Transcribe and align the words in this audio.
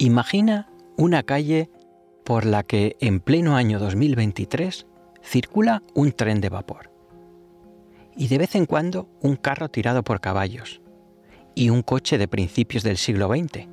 Imagina 0.00 0.68
una 0.96 1.24
calle 1.24 1.70
por 2.24 2.44
la 2.44 2.62
que 2.62 2.96
en 3.00 3.18
pleno 3.18 3.56
año 3.56 3.80
2023 3.80 4.86
circula 5.24 5.82
un 5.92 6.12
tren 6.12 6.40
de 6.40 6.48
vapor 6.48 6.92
y 8.16 8.28
de 8.28 8.38
vez 8.38 8.54
en 8.54 8.66
cuando 8.66 9.08
un 9.20 9.34
carro 9.34 9.70
tirado 9.70 10.04
por 10.04 10.20
caballos 10.20 10.80
y 11.56 11.70
un 11.70 11.82
coche 11.82 12.16
de 12.16 12.28
principios 12.28 12.84
del 12.84 12.96
siglo 12.96 13.26
XX. 13.26 13.66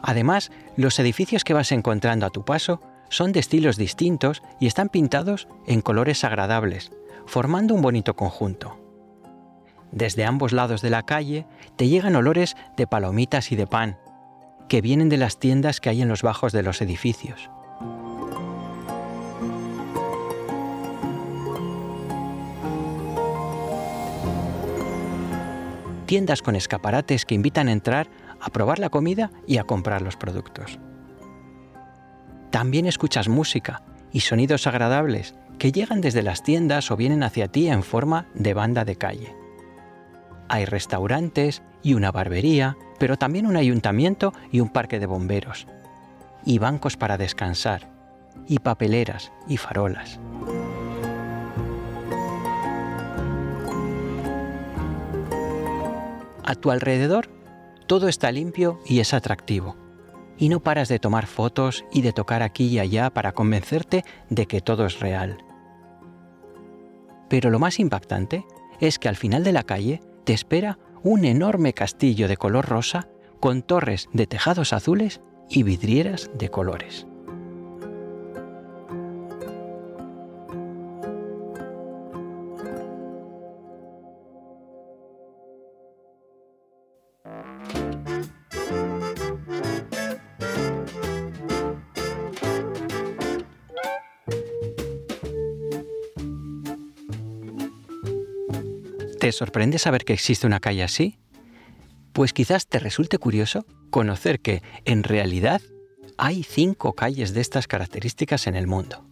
Además, 0.00 0.50
los 0.76 0.98
edificios 0.98 1.44
que 1.44 1.52
vas 1.52 1.72
encontrando 1.72 2.24
a 2.24 2.30
tu 2.30 2.42
paso 2.46 2.80
son 3.10 3.32
de 3.32 3.40
estilos 3.40 3.76
distintos 3.76 4.42
y 4.60 4.66
están 4.66 4.88
pintados 4.88 5.46
en 5.66 5.82
colores 5.82 6.24
agradables, 6.24 6.90
formando 7.26 7.74
un 7.74 7.82
bonito 7.82 8.16
conjunto. 8.16 8.78
Desde 9.92 10.24
ambos 10.24 10.52
lados 10.52 10.82
de 10.82 10.90
la 10.90 11.04
calle 11.04 11.46
te 11.76 11.88
llegan 11.88 12.16
olores 12.16 12.56
de 12.76 12.86
palomitas 12.86 13.52
y 13.52 13.56
de 13.56 13.66
pan, 13.66 13.98
que 14.68 14.80
vienen 14.80 15.08
de 15.08 15.16
las 15.16 15.38
tiendas 15.38 15.80
que 15.80 15.88
hay 15.88 16.02
en 16.02 16.08
los 16.08 16.22
bajos 16.22 16.52
de 16.52 16.62
los 16.62 16.80
edificios. 16.82 17.50
Tiendas 26.06 26.40
con 26.40 26.54
escaparates 26.54 27.24
que 27.24 27.34
invitan 27.34 27.68
a 27.68 27.72
entrar 27.72 28.08
a 28.40 28.50
probar 28.50 28.78
la 28.78 28.90
comida 28.90 29.30
y 29.46 29.58
a 29.58 29.64
comprar 29.64 30.02
los 30.02 30.16
productos. 30.16 30.78
También 32.50 32.86
escuchas 32.86 33.28
música 33.28 33.82
y 34.12 34.20
sonidos 34.20 34.66
agradables 34.66 35.34
que 35.58 35.72
llegan 35.72 36.00
desde 36.00 36.22
las 36.22 36.42
tiendas 36.42 36.90
o 36.90 36.96
vienen 36.96 37.22
hacia 37.22 37.48
ti 37.48 37.68
en 37.68 37.82
forma 37.82 38.26
de 38.34 38.54
banda 38.54 38.84
de 38.84 38.96
calle. 38.96 39.34
Hay 40.48 40.64
restaurantes 40.64 41.62
y 41.82 41.94
una 41.94 42.12
barbería, 42.12 42.76
pero 42.98 43.16
también 43.16 43.46
un 43.46 43.56
ayuntamiento 43.56 44.32
y 44.52 44.60
un 44.60 44.68
parque 44.68 44.98
de 44.98 45.06
bomberos, 45.06 45.66
y 46.44 46.58
bancos 46.58 46.96
para 46.96 47.18
descansar, 47.18 47.90
y 48.46 48.58
papeleras 48.58 49.32
y 49.48 49.56
farolas. 49.56 50.20
A 56.44 56.54
tu 56.54 56.70
alrededor 56.70 57.28
todo 57.86 58.08
está 58.08 58.30
limpio 58.30 58.80
y 58.86 59.00
es 59.00 59.14
atractivo 59.14 59.76
y 60.38 60.48
no 60.48 60.60
paras 60.60 60.88
de 60.88 60.98
tomar 60.98 61.26
fotos 61.26 61.84
y 61.92 62.02
de 62.02 62.12
tocar 62.12 62.42
aquí 62.42 62.66
y 62.66 62.78
allá 62.78 63.10
para 63.10 63.32
convencerte 63.32 64.04
de 64.28 64.46
que 64.46 64.60
todo 64.60 64.86
es 64.86 65.00
real. 65.00 65.38
Pero 67.28 67.50
lo 67.50 67.58
más 67.58 67.78
impactante 67.78 68.44
es 68.80 68.98
que 68.98 69.08
al 69.08 69.16
final 69.16 69.44
de 69.44 69.52
la 69.52 69.62
calle 69.62 70.00
te 70.24 70.32
espera 70.32 70.78
un 71.02 71.24
enorme 71.24 71.72
castillo 71.72 72.28
de 72.28 72.36
color 72.36 72.66
rosa 72.66 73.08
con 73.40 73.62
torres 73.62 74.08
de 74.12 74.26
tejados 74.26 74.72
azules 74.72 75.20
y 75.48 75.62
vidrieras 75.62 76.30
de 76.34 76.48
colores. 76.50 77.06
Sorprende 99.36 99.78
saber 99.78 100.04
que 100.04 100.14
existe 100.14 100.46
una 100.46 100.60
calle 100.60 100.82
así? 100.82 101.18
Pues 102.12 102.32
quizás 102.32 102.66
te 102.66 102.78
resulte 102.78 103.18
curioso 103.18 103.66
conocer 103.90 104.40
que, 104.40 104.62
en 104.84 105.04
realidad, 105.04 105.60
hay 106.16 106.42
cinco 106.42 106.94
calles 106.94 107.34
de 107.34 107.42
estas 107.42 107.68
características 107.68 108.46
en 108.46 108.56
el 108.56 108.66
mundo. 108.66 109.06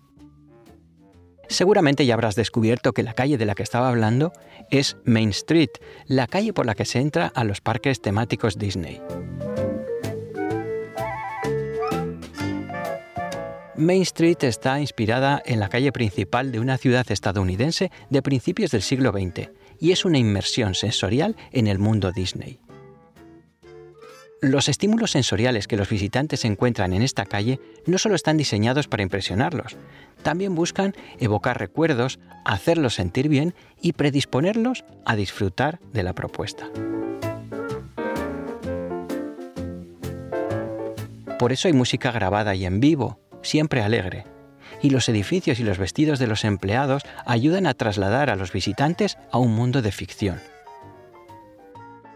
Seguramente 1.48 2.06
ya 2.06 2.14
habrás 2.14 2.34
descubierto 2.34 2.92
que 2.92 3.02
la 3.02 3.12
calle 3.12 3.36
de 3.36 3.44
la 3.44 3.54
que 3.54 3.62
estaba 3.62 3.88
hablando 3.88 4.32
es 4.70 4.96
Main 5.04 5.28
Street, 5.28 5.68
la 6.06 6.26
calle 6.26 6.54
por 6.54 6.64
la 6.64 6.74
que 6.74 6.86
se 6.86 7.00
entra 7.00 7.26
a 7.26 7.44
los 7.44 7.60
parques 7.60 8.00
temáticos 8.00 8.58
Disney. 8.58 9.00
Main 13.76 14.02
Street 14.02 14.42
está 14.42 14.80
inspirada 14.80 15.42
en 15.44 15.60
la 15.60 15.68
calle 15.68 15.92
principal 15.92 16.52
de 16.52 16.60
una 16.60 16.78
ciudad 16.78 17.04
estadounidense 17.10 17.90
de 18.08 18.22
principios 18.22 18.70
del 18.70 18.82
siglo 18.82 19.12
XX 19.12 19.50
y 19.84 19.92
es 19.92 20.06
una 20.06 20.16
inmersión 20.16 20.74
sensorial 20.74 21.36
en 21.52 21.66
el 21.66 21.78
mundo 21.78 22.10
Disney. 22.10 22.58
Los 24.40 24.70
estímulos 24.70 25.10
sensoriales 25.10 25.68
que 25.68 25.76
los 25.76 25.90
visitantes 25.90 26.46
encuentran 26.46 26.94
en 26.94 27.02
esta 27.02 27.26
calle 27.26 27.60
no 27.84 27.98
solo 27.98 28.14
están 28.14 28.38
diseñados 28.38 28.88
para 28.88 29.02
impresionarlos, 29.02 29.76
también 30.22 30.54
buscan 30.54 30.94
evocar 31.20 31.58
recuerdos, 31.58 32.18
hacerlos 32.46 32.94
sentir 32.94 33.28
bien 33.28 33.54
y 33.78 33.92
predisponerlos 33.92 34.86
a 35.04 35.16
disfrutar 35.16 35.80
de 35.92 36.02
la 36.02 36.14
propuesta. 36.14 36.70
Por 41.38 41.52
eso 41.52 41.68
hay 41.68 41.74
música 41.74 42.10
grabada 42.10 42.54
y 42.54 42.64
en 42.64 42.80
vivo, 42.80 43.20
siempre 43.42 43.82
alegre, 43.82 44.24
y 44.82 44.90
los 44.90 45.08
edificios 45.08 45.60
y 45.60 45.64
los 45.64 45.78
vestidos 45.78 46.18
de 46.18 46.26
los 46.26 46.44
empleados 46.44 47.02
ayudan 47.26 47.66
a 47.66 47.74
trasladar 47.74 48.30
a 48.30 48.36
los 48.36 48.52
visitantes 48.52 49.18
a 49.30 49.38
un 49.38 49.54
mundo 49.54 49.82
de 49.82 49.92
ficción. 49.92 50.40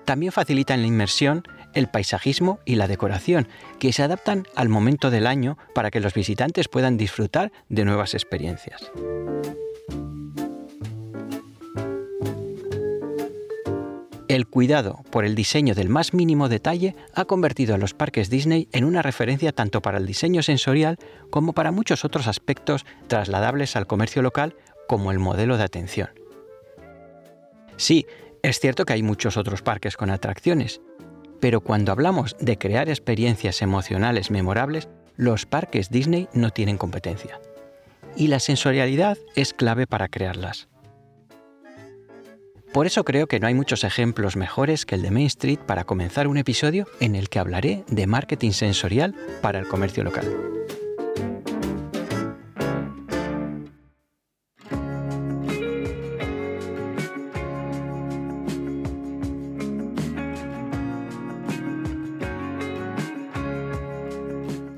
También 0.04 0.32
facilitan 0.32 0.80
la 0.80 0.86
inmersión 0.86 1.44
el 1.74 1.88
paisajismo 1.88 2.58
y 2.64 2.74
la 2.74 2.88
decoración, 2.88 3.48
que 3.78 3.92
se 3.92 4.02
adaptan 4.02 4.46
al 4.54 4.68
momento 4.68 5.10
del 5.10 5.26
año 5.26 5.58
para 5.74 5.90
que 5.90 6.00
los 6.00 6.14
visitantes 6.14 6.68
puedan 6.68 6.96
disfrutar 6.96 7.52
de 7.68 7.84
nuevas 7.84 8.14
experiencias. 8.14 8.90
El 14.28 14.46
cuidado 14.46 15.04
por 15.10 15.24
el 15.24 15.34
diseño 15.34 15.74
del 15.74 15.88
más 15.88 16.12
mínimo 16.12 16.50
detalle 16.50 16.94
ha 17.14 17.24
convertido 17.24 17.74
a 17.74 17.78
los 17.78 17.94
parques 17.94 18.28
Disney 18.28 18.68
en 18.72 18.84
una 18.84 19.00
referencia 19.00 19.52
tanto 19.52 19.80
para 19.80 19.96
el 19.96 20.06
diseño 20.06 20.42
sensorial 20.42 20.98
como 21.30 21.54
para 21.54 21.72
muchos 21.72 22.04
otros 22.04 22.26
aspectos 22.26 22.84
trasladables 23.06 23.74
al 23.74 23.86
comercio 23.86 24.20
local 24.20 24.54
como 24.86 25.12
el 25.12 25.18
modelo 25.18 25.56
de 25.56 25.64
atención. 25.64 26.10
Sí, 27.78 28.06
es 28.42 28.60
cierto 28.60 28.84
que 28.84 28.92
hay 28.92 29.02
muchos 29.02 29.38
otros 29.38 29.62
parques 29.62 29.96
con 29.96 30.10
atracciones, 30.10 30.82
pero 31.40 31.62
cuando 31.62 31.90
hablamos 31.90 32.36
de 32.38 32.58
crear 32.58 32.90
experiencias 32.90 33.62
emocionales 33.62 34.30
memorables, 34.30 34.88
los 35.16 35.46
parques 35.46 35.88
Disney 35.88 36.28
no 36.34 36.50
tienen 36.50 36.76
competencia. 36.76 37.40
Y 38.14 38.26
la 38.26 38.40
sensorialidad 38.40 39.16
es 39.36 39.54
clave 39.54 39.86
para 39.86 40.08
crearlas. 40.08 40.68
Por 42.72 42.86
eso 42.86 43.04
creo 43.04 43.26
que 43.26 43.40
no 43.40 43.46
hay 43.46 43.54
muchos 43.54 43.82
ejemplos 43.82 44.36
mejores 44.36 44.84
que 44.84 44.94
el 44.94 45.02
de 45.02 45.10
Main 45.10 45.26
Street 45.26 45.58
para 45.58 45.84
comenzar 45.84 46.28
un 46.28 46.36
episodio 46.36 46.86
en 47.00 47.16
el 47.16 47.28
que 47.28 47.38
hablaré 47.38 47.84
de 47.88 48.06
marketing 48.06 48.52
sensorial 48.52 49.14
para 49.40 49.58
el 49.58 49.66
comercio 49.66 50.04
local. 50.04 50.26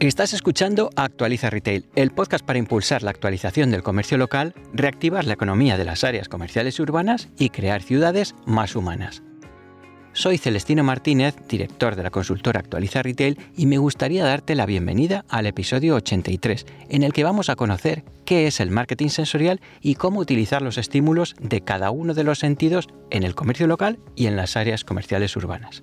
Estás 0.00 0.32
escuchando 0.32 0.88
Actualiza 0.96 1.50
Retail, 1.50 1.84
el 1.94 2.10
podcast 2.10 2.42
para 2.42 2.58
impulsar 2.58 3.02
la 3.02 3.10
actualización 3.10 3.70
del 3.70 3.82
comercio 3.82 4.16
local, 4.16 4.54
reactivar 4.72 5.26
la 5.26 5.34
economía 5.34 5.76
de 5.76 5.84
las 5.84 6.04
áreas 6.04 6.26
comerciales 6.26 6.80
urbanas 6.80 7.28
y 7.38 7.50
crear 7.50 7.82
ciudades 7.82 8.34
más 8.46 8.76
humanas. 8.76 9.22
Soy 10.14 10.38
Celestino 10.38 10.82
Martínez, 10.84 11.36
director 11.46 11.96
de 11.96 12.02
la 12.02 12.10
consultora 12.10 12.60
Actualiza 12.60 13.02
Retail, 13.02 13.38
y 13.54 13.66
me 13.66 13.76
gustaría 13.76 14.24
darte 14.24 14.54
la 14.54 14.64
bienvenida 14.64 15.26
al 15.28 15.44
episodio 15.44 15.96
83, 15.96 16.64
en 16.88 17.02
el 17.02 17.12
que 17.12 17.22
vamos 17.22 17.50
a 17.50 17.56
conocer 17.56 18.02
qué 18.24 18.46
es 18.46 18.60
el 18.60 18.70
marketing 18.70 19.08
sensorial 19.08 19.60
y 19.82 19.96
cómo 19.96 20.20
utilizar 20.20 20.62
los 20.62 20.78
estímulos 20.78 21.34
de 21.38 21.60
cada 21.60 21.90
uno 21.90 22.14
de 22.14 22.24
los 22.24 22.38
sentidos 22.38 22.88
en 23.10 23.22
el 23.22 23.34
comercio 23.34 23.66
local 23.66 23.98
y 24.16 24.28
en 24.28 24.36
las 24.36 24.56
áreas 24.56 24.82
comerciales 24.82 25.36
urbanas. 25.36 25.82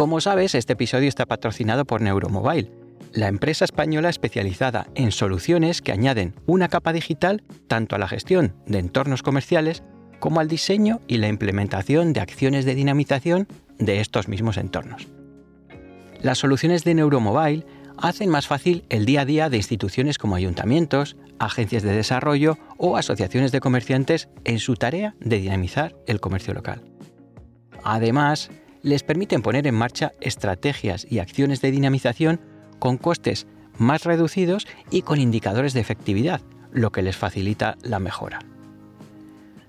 Como 0.00 0.22
sabes, 0.22 0.54
este 0.54 0.72
episodio 0.72 1.10
está 1.10 1.26
patrocinado 1.26 1.84
por 1.84 2.00
Neuromobile, 2.00 2.72
la 3.12 3.28
empresa 3.28 3.66
española 3.66 4.08
especializada 4.08 4.86
en 4.94 5.12
soluciones 5.12 5.82
que 5.82 5.92
añaden 5.92 6.32
una 6.46 6.68
capa 6.68 6.94
digital 6.94 7.42
tanto 7.68 7.96
a 7.96 7.98
la 7.98 8.08
gestión 8.08 8.54
de 8.64 8.78
entornos 8.78 9.22
comerciales 9.22 9.82
como 10.18 10.40
al 10.40 10.48
diseño 10.48 11.02
y 11.06 11.18
la 11.18 11.28
implementación 11.28 12.14
de 12.14 12.20
acciones 12.20 12.64
de 12.64 12.74
dinamización 12.74 13.46
de 13.78 14.00
estos 14.00 14.26
mismos 14.26 14.56
entornos. 14.56 15.06
Las 16.22 16.38
soluciones 16.38 16.82
de 16.84 16.94
Neuromobile 16.94 17.66
hacen 17.98 18.30
más 18.30 18.46
fácil 18.46 18.86
el 18.88 19.04
día 19.04 19.20
a 19.20 19.26
día 19.26 19.50
de 19.50 19.58
instituciones 19.58 20.16
como 20.16 20.34
ayuntamientos, 20.34 21.18
agencias 21.38 21.82
de 21.82 21.92
desarrollo 21.92 22.56
o 22.78 22.96
asociaciones 22.96 23.52
de 23.52 23.60
comerciantes 23.60 24.30
en 24.44 24.60
su 24.60 24.76
tarea 24.76 25.14
de 25.20 25.40
dinamizar 25.40 25.94
el 26.06 26.20
comercio 26.20 26.54
local. 26.54 26.82
Además, 27.84 28.50
les 28.82 29.02
permiten 29.02 29.42
poner 29.42 29.66
en 29.66 29.74
marcha 29.74 30.12
estrategias 30.20 31.06
y 31.08 31.18
acciones 31.18 31.60
de 31.60 31.70
dinamización 31.70 32.40
con 32.78 32.96
costes 32.96 33.46
más 33.78 34.04
reducidos 34.04 34.66
y 34.90 35.02
con 35.02 35.20
indicadores 35.20 35.72
de 35.72 35.80
efectividad, 35.80 36.40
lo 36.72 36.92
que 36.92 37.02
les 37.02 37.16
facilita 37.16 37.76
la 37.82 37.98
mejora. 37.98 38.40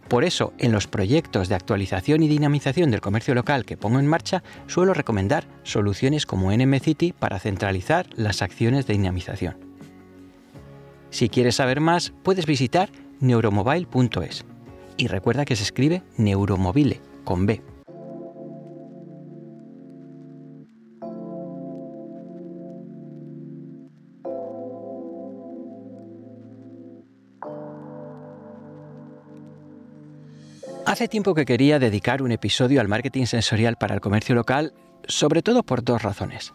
Por 0.08 0.26
eso, 0.26 0.52
en 0.58 0.74
los 0.74 0.88
proyectos 0.88 1.48
de 1.48 1.56
actualización 1.56 2.22
y 2.22 2.28
dinamización 2.28 2.92
del 2.92 3.00
comercio 3.00 3.34
local 3.34 3.64
que 3.64 3.78
pongo 3.78 3.98
en 3.98 4.08
marcha, 4.08 4.44
suelo 4.68 4.94
recomendar 4.94 5.46
soluciones 5.64 6.26
como 6.26 6.52
NMCity 6.52 7.14
para 7.14 7.40
centralizar 7.40 8.08
las 8.18 8.42
acciones 8.42 8.88
de 8.88 8.94
dinamización. 8.94 9.56
Si 11.12 11.30
quieres 11.30 11.56
saber 11.56 11.80
más, 11.80 12.12
puedes 12.24 12.46
visitar 12.46 12.90
neuromobile.es. 13.22 14.46
Y 14.98 15.08
recuerda 15.08 15.46
que 15.46 15.56
se 15.56 15.64
escribe 15.64 16.04
neuromobile 16.18 17.00
con 17.24 17.46
B. 17.46 17.62
Hace 30.92 31.08
tiempo 31.08 31.34
que 31.34 31.46
quería 31.46 31.80
dedicar 31.80 32.22
un 32.22 32.34
episodio 32.34 32.82
al 32.82 32.90
marketing 32.90 33.24
sensorial 33.24 33.78
para 33.78 33.96
el 33.96 34.02
comercio 34.02 34.36
local, 34.36 34.74
sobre 35.08 35.42
todo 35.42 35.64
por 35.64 35.86
dos 35.86 36.02
razones. 36.02 36.54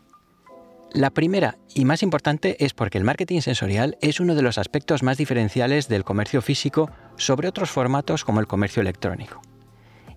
La 0.93 1.09
primera 1.09 1.57
y 1.75 1.87
más 1.87 2.03
importante 2.03 2.63
es 2.63 2.75
porque 2.75 2.99
el 2.99 3.05
marketing 3.05 3.41
sensorial 3.41 3.97
es 4.03 4.21
uno 4.21 4.35
de 4.35 4.43
los 4.43 4.59
aspectos 4.59 5.03
más 5.03 5.17
diferenciales 5.17 5.89
del 5.89 6.05
comercio 6.05 6.43
físico 6.43 6.91
sobre 7.17 7.49
otros 7.49 7.71
formatos 7.71 8.27
como 8.27 8.41
el 8.41 8.47
comercio 8.47 8.83
electrónico. 8.83 9.41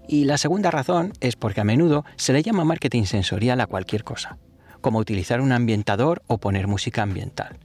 Y 0.05 0.25
la 0.25 0.37
segunda 0.37 0.69
razón 0.69 1.13
es 1.21 1.37
porque 1.37 1.61
a 1.61 1.63
menudo 1.63 2.03
se 2.17 2.33
le 2.33 2.43
llama 2.43 2.65
marketing 2.65 3.03
sensorial 3.03 3.61
a 3.61 3.67
cualquier 3.67 4.03
cosa, 4.03 4.37
como 4.81 4.99
utilizar 4.99 5.39
un 5.39 5.53
ambientador 5.53 6.23
o 6.27 6.39
poner 6.39 6.67
música 6.67 7.03
ambiental. 7.03 7.57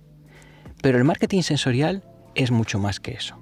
Pero 0.80 0.98
el 0.98 1.04
marketing 1.04 1.42
sensorial 1.42 2.04
es 2.36 2.52
mucho 2.52 2.78
más 2.78 3.00
que 3.00 3.14
eso. 3.14 3.40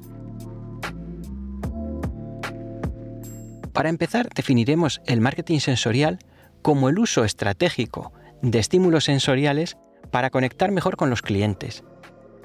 Para 3.73 3.89
empezar, 3.89 4.29
definiremos 4.35 5.01
el 5.07 5.21
marketing 5.21 5.61
sensorial 5.61 6.19
como 6.63 6.89
el 6.89 6.99
uso 6.99 7.25
estratégico 7.25 8.13
de 8.43 8.59
estímulos 8.59 9.05
sensoriales 9.05 9.77
para 10.11 10.31
conectar 10.31 10.71
mejor 10.71 10.97
con 10.97 11.11
los 11.11 11.23
clientes, 11.23 11.85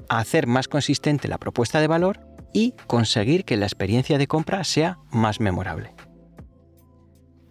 hacer 0.09 0.47
más 0.47 0.67
consistente 0.67 1.27
la 1.27 1.37
propuesta 1.37 1.81
de 1.81 1.87
valor 1.87 2.21
y 2.53 2.73
conseguir 2.87 3.43
que 3.43 3.57
la 3.57 3.65
experiencia 3.65 4.17
de 4.17 4.27
compra 4.27 4.63
sea 4.63 4.99
más 5.11 5.39
memorable. 5.39 5.93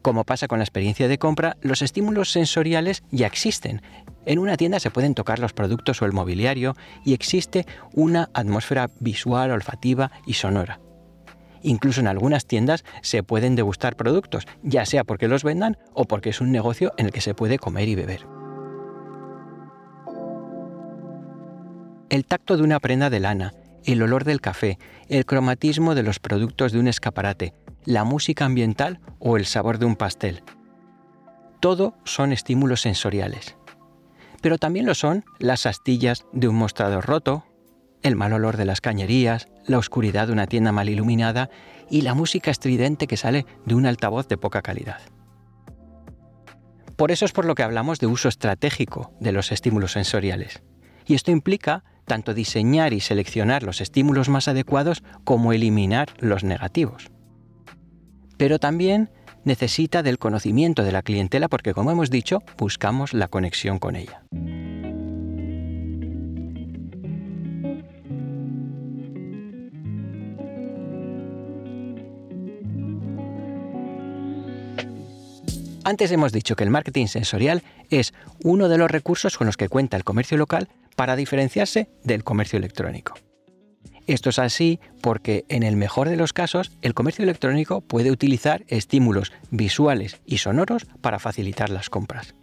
Como 0.00 0.24
pasa 0.24 0.46
con 0.46 0.60
la 0.60 0.64
experiencia 0.64 1.08
de 1.08 1.18
compra, 1.18 1.56
los 1.60 1.82
estímulos 1.82 2.30
sensoriales 2.30 3.02
ya 3.10 3.26
existen. 3.26 3.82
En 4.24 4.38
una 4.38 4.56
tienda 4.56 4.78
se 4.78 4.90
pueden 4.90 5.14
tocar 5.14 5.40
los 5.40 5.52
productos 5.52 6.00
o 6.00 6.06
el 6.06 6.12
mobiliario 6.12 6.76
y 7.04 7.12
existe 7.12 7.66
una 7.92 8.30
atmósfera 8.32 8.88
visual, 9.00 9.50
olfativa 9.50 10.12
y 10.24 10.34
sonora. 10.34 10.80
Incluso 11.66 12.00
en 12.00 12.06
algunas 12.06 12.46
tiendas 12.46 12.84
se 13.02 13.24
pueden 13.24 13.56
degustar 13.56 13.96
productos, 13.96 14.46
ya 14.62 14.86
sea 14.86 15.02
porque 15.02 15.26
los 15.26 15.42
vendan 15.42 15.76
o 15.94 16.04
porque 16.04 16.30
es 16.30 16.40
un 16.40 16.52
negocio 16.52 16.92
en 16.96 17.06
el 17.06 17.12
que 17.12 17.20
se 17.20 17.34
puede 17.34 17.58
comer 17.58 17.88
y 17.88 17.96
beber. 17.96 18.24
El 22.08 22.24
tacto 22.24 22.56
de 22.56 22.62
una 22.62 22.78
prenda 22.78 23.10
de 23.10 23.18
lana, 23.18 23.52
el 23.84 24.00
olor 24.00 24.22
del 24.22 24.40
café, 24.40 24.78
el 25.08 25.26
cromatismo 25.26 25.96
de 25.96 26.04
los 26.04 26.20
productos 26.20 26.70
de 26.70 26.78
un 26.78 26.86
escaparate, 26.86 27.52
la 27.84 28.04
música 28.04 28.44
ambiental 28.44 29.00
o 29.18 29.36
el 29.36 29.44
sabor 29.44 29.78
de 29.78 29.86
un 29.86 29.96
pastel. 29.96 30.44
Todo 31.58 31.96
son 32.04 32.32
estímulos 32.32 32.82
sensoriales. 32.82 33.56
Pero 34.40 34.58
también 34.58 34.86
lo 34.86 34.94
son 34.94 35.24
las 35.40 35.66
astillas 35.66 36.26
de 36.32 36.46
un 36.46 36.54
mostrador 36.54 37.06
roto, 37.06 37.44
el 38.06 38.16
mal 38.16 38.32
olor 38.32 38.56
de 38.56 38.64
las 38.64 38.80
cañerías, 38.80 39.48
la 39.66 39.78
oscuridad 39.78 40.26
de 40.26 40.32
una 40.32 40.46
tienda 40.46 40.72
mal 40.72 40.88
iluminada 40.88 41.50
y 41.90 42.02
la 42.02 42.14
música 42.14 42.50
estridente 42.50 43.06
que 43.06 43.16
sale 43.16 43.46
de 43.64 43.74
un 43.74 43.86
altavoz 43.86 44.28
de 44.28 44.38
poca 44.38 44.62
calidad. 44.62 45.00
Por 46.96 47.10
eso 47.10 47.24
es 47.24 47.32
por 47.32 47.44
lo 47.44 47.54
que 47.54 47.62
hablamos 47.62 47.98
de 47.98 48.06
uso 48.06 48.28
estratégico 48.28 49.12
de 49.20 49.32
los 49.32 49.52
estímulos 49.52 49.92
sensoriales. 49.92 50.62
Y 51.04 51.14
esto 51.14 51.30
implica 51.30 51.84
tanto 52.06 52.32
diseñar 52.32 52.92
y 52.92 53.00
seleccionar 53.00 53.62
los 53.62 53.80
estímulos 53.80 54.28
más 54.28 54.48
adecuados 54.48 55.02
como 55.24 55.52
eliminar 55.52 56.08
los 56.18 56.42
negativos. 56.42 57.10
Pero 58.38 58.58
también 58.58 59.10
necesita 59.44 60.02
del 60.02 60.18
conocimiento 60.18 60.82
de 60.82 60.92
la 60.92 61.02
clientela 61.02 61.48
porque, 61.48 61.74
como 61.74 61.90
hemos 61.90 62.10
dicho, 62.10 62.42
buscamos 62.58 63.12
la 63.12 63.28
conexión 63.28 63.78
con 63.78 63.96
ella. 63.96 64.22
Antes 75.86 76.10
hemos 76.10 76.32
dicho 76.32 76.56
que 76.56 76.64
el 76.64 76.70
marketing 76.70 77.06
sensorial 77.06 77.62
es 77.90 78.12
uno 78.42 78.68
de 78.68 78.76
los 78.76 78.90
recursos 78.90 79.38
con 79.38 79.46
los 79.46 79.56
que 79.56 79.68
cuenta 79.68 79.96
el 79.96 80.02
comercio 80.02 80.36
local 80.36 80.68
para 80.96 81.14
diferenciarse 81.14 81.88
del 82.02 82.24
comercio 82.24 82.58
electrónico. 82.58 83.14
Esto 84.08 84.30
es 84.30 84.40
así 84.40 84.80
porque 85.00 85.44
en 85.48 85.62
el 85.62 85.76
mejor 85.76 86.08
de 86.08 86.16
los 86.16 86.32
casos 86.32 86.72
el 86.82 86.92
comercio 86.92 87.22
electrónico 87.22 87.82
puede 87.82 88.10
utilizar 88.10 88.64
estímulos 88.66 89.32
visuales 89.52 90.18
y 90.26 90.38
sonoros 90.38 90.86
para 91.02 91.20
facilitar 91.20 91.70
las 91.70 91.88
compras. 91.88 92.34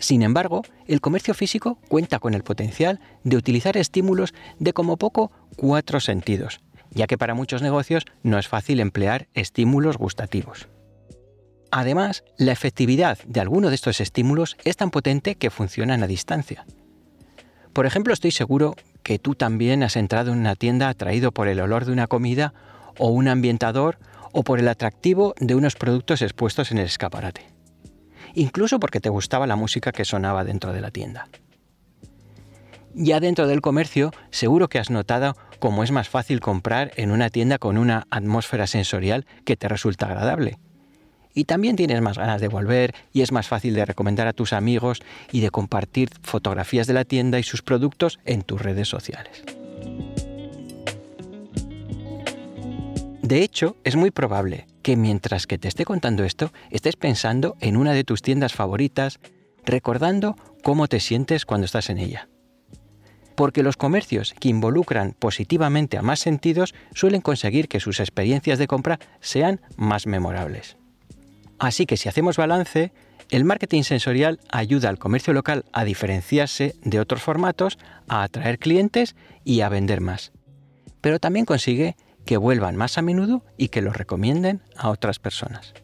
Sin 0.00 0.22
embargo, 0.22 0.64
el 0.88 1.00
comercio 1.00 1.34
físico 1.34 1.78
cuenta 1.86 2.18
con 2.18 2.34
el 2.34 2.42
potencial 2.42 2.98
de 3.22 3.36
utilizar 3.36 3.76
estímulos 3.76 4.34
de 4.58 4.72
como 4.72 4.96
poco 4.96 5.30
cuatro 5.54 6.00
sentidos, 6.00 6.58
ya 6.90 7.06
que 7.06 7.16
para 7.16 7.34
muchos 7.34 7.62
negocios 7.62 8.06
no 8.24 8.40
es 8.40 8.48
fácil 8.48 8.80
emplear 8.80 9.28
estímulos 9.34 9.96
gustativos. 9.98 10.66
Además, 11.70 12.24
la 12.38 12.52
efectividad 12.52 13.18
de 13.26 13.40
alguno 13.40 13.68
de 13.68 13.74
estos 13.74 14.00
estímulos 14.00 14.56
es 14.64 14.76
tan 14.76 14.90
potente 14.90 15.34
que 15.34 15.50
funcionan 15.50 16.02
a 16.02 16.06
distancia. 16.06 16.64
Por 17.72 17.84
ejemplo, 17.84 18.14
estoy 18.14 18.30
seguro 18.30 18.74
que 19.02 19.18
tú 19.18 19.34
también 19.34 19.82
has 19.82 19.96
entrado 19.96 20.32
en 20.32 20.38
una 20.38 20.56
tienda 20.56 20.88
atraído 20.88 21.30
por 21.30 21.46
el 21.46 21.60
olor 21.60 21.84
de 21.84 21.92
una 21.92 22.06
comida 22.06 22.54
o 22.98 23.08
un 23.08 23.28
ambientador 23.28 23.98
o 24.32 24.42
por 24.42 24.58
el 24.58 24.68
atractivo 24.68 25.34
de 25.38 25.54
unos 25.54 25.74
productos 25.74 26.22
expuestos 26.22 26.72
en 26.72 26.78
el 26.78 26.86
escaparate. 26.86 27.46
Incluso 28.34 28.80
porque 28.80 29.00
te 29.00 29.08
gustaba 29.10 29.46
la 29.46 29.56
música 29.56 29.92
que 29.92 30.04
sonaba 30.04 30.44
dentro 30.44 30.72
de 30.72 30.80
la 30.80 30.90
tienda. 30.90 31.28
Ya 32.94 33.20
dentro 33.20 33.46
del 33.46 33.60
comercio, 33.60 34.10
seguro 34.30 34.68
que 34.68 34.78
has 34.78 34.90
notado 34.90 35.36
cómo 35.58 35.84
es 35.84 35.92
más 35.92 36.08
fácil 36.08 36.40
comprar 36.40 36.92
en 36.96 37.10
una 37.10 37.30
tienda 37.30 37.58
con 37.58 37.76
una 37.78 38.06
atmósfera 38.10 38.66
sensorial 38.66 39.26
que 39.44 39.56
te 39.56 39.68
resulta 39.68 40.06
agradable 40.06 40.58
y 41.34 41.44
también 41.44 41.76
tienes 41.76 42.00
más 42.00 42.18
ganas 42.18 42.40
de 42.40 42.48
volver 42.48 42.94
y 43.12 43.22
es 43.22 43.32
más 43.32 43.48
fácil 43.48 43.74
de 43.74 43.84
recomendar 43.84 44.26
a 44.26 44.32
tus 44.32 44.52
amigos 44.52 45.00
y 45.32 45.40
de 45.40 45.50
compartir 45.50 46.10
fotografías 46.22 46.86
de 46.86 46.94
la 46.94 47.04
tienda 47.04 47.38
y 47.38 47.42
sus 47.42 47.62
productos 47.62 48.18
en 48.24 48.42
tus 48.42 48.60
redes 48.60 48.88
sociales. 48.88 49.44
De 53.22 53.42
hecho, 53.42 53.76
es 53.84 53.94
muy 53.94 54.10
probable 54.10 54.66
que 54.80 54.96
mientras 54.96 55.46
que 55.46 55.58
te 55.58 55.68
esté 55.68 55.84
contando 55.84 56.24
esto, 56.24 56.50
estés 56.70 56.96
pensando 56.96 57.56
en 57.60 57.76
una 57.76 57.92
de 57.92 58.04
tus 58.04 58.22
tiendas 58.22 58.54
favoritas, 58.54 59.20
recordando 59.66 60.34
cómo 60.64 60.88
te 60.88 60.98
sientes 60.98 61.44
cuando 61.44 61.66
estás 61.66 61.90
en 61.90 61.98
ella. 61.98 62.28
porque 63.34 63.62
los 63.62 63.76
comercios 63.76 64.34
que 64.40 64.48
involucran 64.48 65.14
positivamente 65.16 65.96
a 65.96 66.02
más 66.02 66.18
sentidos 66.18 66.74
suelen 66.92 67.20
conseguir 67.20 67.68
que 67.68 67.78
sus 67.78 68.00
experiencias 68.00 68.58
de 68.58 68.66
compra 68.66 68.98
sean 69.20 69.60
más 69.76 70.08
memorables. 70.08 70.77
Así 71.58 71.86
que 71.86 71.96
si 71.96 72.08
hacemos 72.08 72.36
balance, 72.36 72.92
el 73.30 73.44
marketing 73.44 73.82
sensorial 73.82 74.40
ayuda 74.50 74.88
al 74.88 74.98
comercio 74.98 75.32
local 75.32 75.64
a 75.72 75.84
diferenciarse 75.84 76.74
de 76.82 77.00
otros 77.00 77.22
formatos, 77.22 77.78
a 78.08 78.22
atraer 78.22 78.58
clientes 78.58 79.16
y 79.44 79.60
a 79.60 79.68
vender 79.68 80.00
más. 80.00 80.32
Pero 81.00 81.18
también 81.18 81.44
consigue 81.44 81.96
que 82.24 82.36
vuelvan 82.36 82.76
más 82.76 82.98
a 82.98 83.02
menudo 83.02 83.44
y 83.56 83.68
que 83.68 83.82
los 83.82 83.96
recomienden 83.96 84.62
a 84.76 84.90
otras 84.90 85.18
personas. 85.18 85.74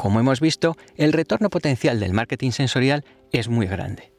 Como 0.00 0.18
hemos 0.18 0.40
visto, 0.40 0.78
el 0.96 1.12
retorno 1.12 1.50
potencial 1.50 2.00
del 2.00 2.14
marketing 2.14 2.52
sensorial 2.52 3.04
es 3.32 3.50
muy 3.50 3.66
grande. 3.66 4.14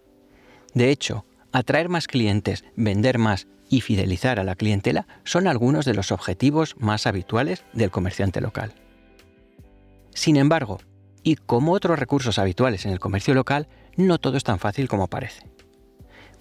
De 0.75 0.91
hecho, 0.91 1.25
atraer 1.51 1.89
más 1.89 2.05
clientes, 2.05 2.63
vender 2.75 3.17
más 3.17 3.47
y 3.67 3.81
fidelizar 3.81 4.39
a 4.39 4.43
la 4.43 4.53
clientela 4.53 5.07
son 5.23 5.47
algunos 5.47 5.85
de 5.85 5.95
los 5.95 6.11
objetivos 6.11 6.75
más 6.77 7.07
habituales 7.07 7.63
del 7.73 7.89
comerciante 7.89 8.41
local. 8.41 8.75
Sin 10.13 10.35
embargo, 10.35 10.81
y 11.23 11.35
como 11.35 11.71
otros 11.71 11.97
recursos 11.97 12.37
habituales 12.37 12.85
en 12.85 12.91
el 12.91 12.99
comercio 12.99 13.33
local, 13.33 13.67
no 13.97 14.19
todo 14.19 14.37
es 14.37 14.43
tan 14.43 14.59
fácil 14.59 14.87
como 14.87 15.07
parece. 15.07 15.49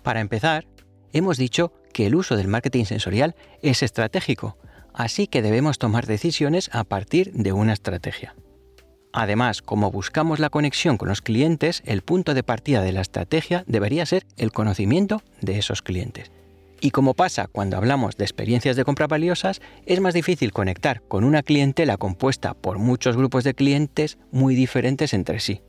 Para 0.02 0.20
empezar, 0.20 0.66
hemos 1.14 1.38
dicho 1.38 1.72
que 1.94 2.04
el 2.04 2.14
uso 2.14 2.36
del 2.36 2.48
marketing 2.48 2.84
sensorial 2.84 3.34
es 3.62 3.82
estratégico, 3.82 4.58
así 4.92 5.28
que 5.28 5.40
debemos 5.40 5.78
tomar 5.78 6.04
decisiones 6.04 6.68
a 6.74 6.84
partir 6.84 7.32
de 7.32 7.54
una 7.54 7.72
estrategia. 7.72 8.34
Además, 9.12 9.60
como 9.60 9.90
buscamos 9.90 10.38
la 10.38 10.50
conexión 10.50 10.96
con 10.96 11.08
los 11.08 11.20
clientes, 11.20 11.82
el 11.84 12.02
punto 12.02 12.32
de 12.32 12.44
partida 12.44 12.82
de 12.82 12.92
la 12.92 13.00
estrategia 13.00 13.64
debería 13.66 14.06
ser 14.06 14.24
el 14.36 14.52
conocimiento 14.52 15.22
de 15.40 15.58
esos 15.58 15.82
clientes. 15.82 16.30
Y 16.80 16.92
como 16.92 17.14
pasa 17.14 17.46
cuando 17.46 17.76
hablamos 17.76 18.16
de 18.16 18.24
experiencias 18.24 18.76
de 18.76 18.84
compra 18.84 19.06
valiosas, 19.06 19.60
es 19.84 20.00
más 20.00 20.14
difícil 20.14 20.52
conectar 20.52 21.02
con 21.02 21.24
una 21.24 21.42
clientela 21.42 21.96
compuesta 21.96 22.54
por 22.54 22.78
muchos 22.78 23.16
grupos 23.16 23.44
de 23.44 23.54
clientes 23.54 24.16
muy 24.30 24.54
diferentes 24.54 25.12
entre 25.12 25.40
sí. 25.40 25.60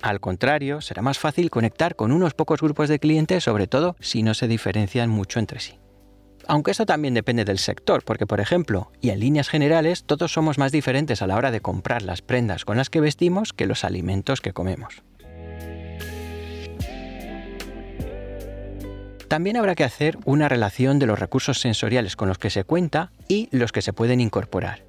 Al 0.00 0.18
contrario, 0.18 0.80
será 0.80 1.00
más 1.00 1.18
fácil 1.18 1.48
conectar 1.48 1.94
con 1.94 2.10
unos 2.10 2.34
pocos 2.34 2.60
grupos 2.60 2.88
de 2.88 2.98
clientes, 2.98 3.44
sobre 3.44 3.68
todo 3.68 3.94
si 4.00 4.24
no 4.24 4.34
se 4.34 4.48
diferencian 4.48 5.08
mucho 5.08 5.38
entre 5.38 5.60
sí. 5.60 5.78
Aunque 6.48 6.72
eso 6.72 6.86
también 6.86 7.14
depende 7.14 7.44
del 7.44 7.58
sector, 7.58 8.04
porque 8.04 8.26
por 8.26 8.40
ejemplo, 8.40 8.90
y 9.00 9.10
en 9.10 9.20
líneas 9.20 9.48
generales, 9.48 10.04
todos 10.04 10.32
somos 10.32 10.58
más 10.58 10.72
diferentes 10.72 11.22
a 11.22 11.26
la 11.26 11.36
hora 11.36 11.50
de 11.50 11.60
comprar 11.60 12.02
las 12.02 12.22
prendas 12.22 12.64
con 12.64 12.76
las 12.76 12.90
que 12.90 13.00
vestimos 13.00 13.52
que 13.52 13.66
los 13.66 13.84
alimentos 13.84 14.40
que 14.40 14.52
comemos. 14.52 15.02
También 19.28 19.56
habrá 19.56 19.74
que 19.74 19.84
hacer 19.84 20.18
una 20.26 20.46
relación 20.48 20.98
de 20.98 21.06
los 21.06 21.18
recursos 21.18 21.58
sensoriales 21.58 22.16
con 22.16 22.28
los 22.28 22.36
que 22.36 22.50
se 22.50 22.64
cuenta 22.64 23.12
y 23.28 23.48
los 23.50 23.72
que 23.72 23.80
se 23.80 23.94
pueden 23.94 24.20
incorporar. 24.20 24.84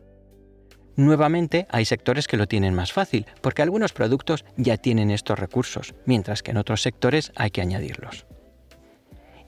Nuevamente, 0.98 1.66
hay 1.70 1.86
sectores 1.86 2.28
que 2.28 2.36
lo 2.36 2.46
tienen 2.46 2.74
más 2.74 2.92
fácil, 2.92 3.26
porque 3.42 3.62
algunos 3.62 3.94
productos 3.94 4.44
ya 4.58 4.78
tienen 4.78 5.12
estos 5.12 5.40
recursos, 5.40 5.96
mientras 6.06 6.44
que 6.44 6.52
en 6.52 6.58
otros 6.58 6.82
sectores 6.82 7.32
hay 7.36 7.52
que 7.52 7.62
añadirlos. 7.62 8.26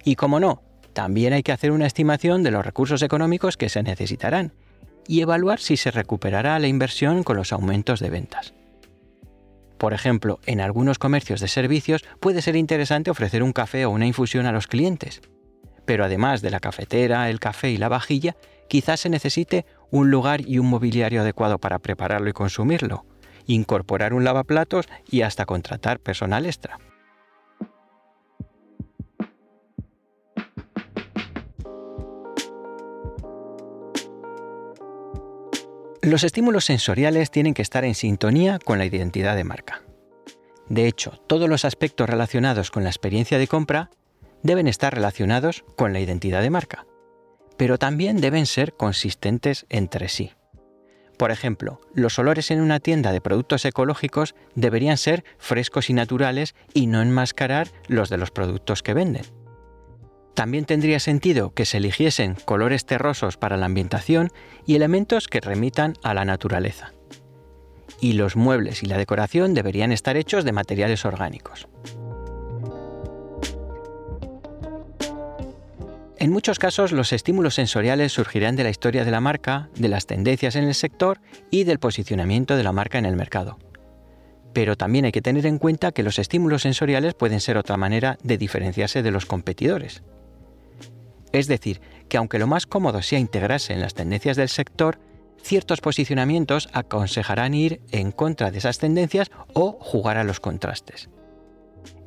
Y 0.06 0.16
como 0.16 0.40
no, 0.40 0.64
también 0.96 1.34
hay 1.34 1.44
que 1.44 1.52
hacer 1.52 1.72
una 1.72 1.86
estimación 1.86 2.42
de 2.42 2.52
los 2.52 2.66
recursos 2.66 3.02
económicos 3.02 3.58
que 3.58 3.68
se 3.68 3.84
necesitarán 3.84 4.54
y 5.06 5.20
evaluar 5.20 5.60
si 5.60 5.76
se 5.76 5.92
recuperará 5.92 6.58
la 6.58 6.68
inversión 6.68 7.24
con 7.24 7.36
los 7.36 7.52
aumentos 7.52 8.00
de 8.00 8.10
ventas. 8.10 8.54
Por 9.78 9.94
ejemplo, 9.94 10.40
en 10.46 10.62
algunos 10.62 10.98
comercios 10.98 11.42
de 11.42 11.50
servicios 11.50 12.06
puede 12.22 12.42
ser 12.42 12.56
interesante 12.56 13.12
ofrecer 13.12 13.44
un 13.44 13.52
café 13.52 13.86
o 13.86 13.90
una 13.90 14.08
infusión 14.08 14.46
a 14.46 14.54
los 14.54 14.68
clientes, 14.68 15.22
pero 15.84 16.06
además 16.06 16.42
de 16.42 16.50
la 16.50 16.62
cafetera, 16.62 17.30
el 17.30 17.42
café 17.42 17.72
y 17.72 17.78
la 17.78 17.90
vajilla, 17.90 18.38
quizás 18.70 19.02
se 19.02 19.10
necesite 19.10 19.66
un 19.92 20.10
lugar 20.10 20.48
y 20.48 20.60
un 20.60 20.68
mobiliario 20.68 21.22
adecuado 21.22 21.60
para 21.60 21.80
prepararlo 21.80 22.30
y 22.30 22.34
consumirlo, 22.34 23.06
incorporar 23.48 24.14
un 24.14 24.24
lavaplatos 24.24 24.88
y 25.12 25.24
hasta 25.24 25.46
contratar 25.46 26.00
personal 26.00 26.46
extra. 26.46 26.80
Los 36.06 36.24
estímulos 36.24 36.66
sensoriales 36.66 37.32
tienen 37.32 37.56
que 37.56 37.64
estar 37.64 37.84
en 37.84 37.96
sintonía 37.96 38.60
con 38.60 38.78
la 38.78 38.86
identidad 38.86 39.36
de 39.36 39.44
marca. 39.44 39.82
De 40.70 40.86
hecho, 40.88 41.20
todos 41.26 41.50
los 41.50 41.66
aspectos 41.66 42.08
relacionados 42.08 42.70
con 42.70 42.84
la 42.84 42.92
experiencia 42.92 43.40
de 43.40 43.48
compra 43.48 43.90
deben 44.44 44.68
estar 44.68 44.94
relacionados 44.94 45.66
con 45.76 45.94
la 45.94 46.00
identidad 46.00 46.44
de 46.44 46.52
marca, 46.52 46.86
pero 47.58 47.80
también 47.80 48.22
deben 48.22 48.46
ser 48.46 48.74
consistentes 48.76 49.66
entre 49.70 50.08
sí. 50.08 50.34
Por 51.18 51.32
ejemplo, 51.32 51.82
los 51.96 52.20
olores 52.20 52.52
en 52.52 52.62
una 52.62 52.80
tienda 52.80 53.12
de 53.12 53.22
productos 53.22 53.66
ecológicos 53.66 54.36
deberían 54.54 54.98
ser 54.98 55.24
frescos 55.40 55.90
y 55.90 55.94
naturales 55.94 56.54
y 56.76 56.86
no 56.86 57.02
enmascarar 57.02 57.70
los 57.88 58.10
de 58.10 58.18
los 58.18 58.30
productos 58.30 58.84
que 58.84 58.94
venden. 58.94 59.24
También 60.36 60.66
tendría 60.66 61.00
sentido 61.00 61.54
que 61.54 61.66
se 61.66 61.78
eligiesen 61.78 62.36
colores 62.44 62.86
terrosos 62.86 63.38
para 63.38 63.56
la 63.56 63.68
ambientación 63.68 64.32
y 64.66 64.76
elementos 64.76 65.28
que 65.28 65.40
remitan 65.40 65.94
a 66.04 66.14
la 66.14 66.26
naturaleza. 66.26 66.92
Y 68.02 68.14
los 68.14 68.36
muebles 68.36 68.84
y 68.84 68.88
la 68.88 68.98
decoración 68.98 69.54
deberían 69.54 69.94
estar 69.94 70.18
hechos 70.18 70.44
de 70.44 70.52
materiales 70.52 71.06
orgánicos. 71.06 71.70
En 76.18 76.32
muchos 76.32 76.60
casos 76.60 76.92
los 76.92 77.14
estímulos 77.14 77.56
sensoriales 77.56 78.12
surgirán 78.12 78.58
de 78.58 78.64
la 78.64 78.70
historia 78.70 79.06
de 79.06 79.12
la 79.12 79.22
marca, 79.22 79.70
de 79.76 79.88
las 79.88 80.06
tendencias 80.06 80.58
en 80.58 80.66
el 80.66 80.74
sector 80.74 81.22
y 81.50 81.64
del 81.64 81.80
posicionamiento 81.80 82.58
de 82.58 82.64
la 82.64 82.74
marca 82.74 82.98
en 82.98 83.06
el 83.06 83.16
mercado. 83.16 83.58
Pero 84.52 84.76
también 84.76 85.06
hay 85.06 85.12
que 85.14 85.22
tener 85.22 85.46
en 85.46 85.60
cuenta 85.60 85.94
que 85.94 86.04
los 86.04 86.20
estímulos 86.20 86.64
sensoriales 86.64 87.14
pueden 87.14 87.40
ser 87.40 87.58
otra 87.58 87.78
manera 87.78 88.18
de 88.24 88.38
diferenciarse 88.38 89.02
de 89.02 89.12
los 89.12 89.26
competidores. 89.26 90.04
Es 91.36 91.48
decir, 91.48 91.82
que 92.08 92.16
aunque 92.16 92.40
lo 92.40 92.48
más 92.48 92.66
cómodo 92.66 93.02
sea 93.02 93.20
integrarse 93.20 93.74
en 93.74 93.82
las 93.82 93.94
tendencias 93.94 94.38
del 94.38 94.48
sector, 94.48 95.00
ciertos 95.44 95.82
posicionamientos 95.82 96.70
aconsejarán 96.72 97.54
ir 97.54 97.82
en 97.92 98.14
contra 98.14 98.52
de 98.52 98.60
esas 98.60 98.78
tendencias 98.78 99.30
o 99.54 99.74
jugar 99.82 100.18
a 100.18 100.24
los 100.24 100.40
contrastes. 100.40 101.10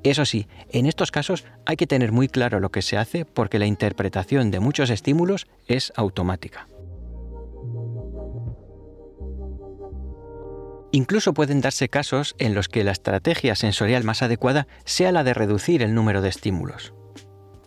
Eso 0.03 0.25
sí, 0.25 0.49
en 0.71 0.87
estos 0.87 1.11
casos 1.11 1.45
hay 1.67 1.77
que 1.77 1.87
tener 1.87 2.11
muy 2.11 2.29
claro 2.29 2.59
lo 2.59 2.71
que 2.71 2.81
se 2.81 2.97
hace 2.97 3.27
porque 3.27 3.59
la 3.59 3.67
interpretación 3.67 4.51
de 4.51 4.61
muchos 4.61 4.89
estímulos 4.89 5.47
es 5.67 5.93
automática. 5.95 6.67
Incluso 10.91 11.35
pueden 11.35 11.61
darse 11.61 11.91
casos 11.91 12.35
en 12.39 12.55
los 12.55 12.71
que 12.71 12.83
la 12.83 12.93
estrategia 12.93 13.57
sensorial 13.57 14.05
más 14.05 14.23
adecuada 14.23 14.67
sea 14.87 15.13
la 15.13 15.23
de 15.23 15.35
reducir 15.35 15.83
el 15.83 15.95
número 15.95 16.23
de 16.23 16.31
estímulos. 16.31 16.95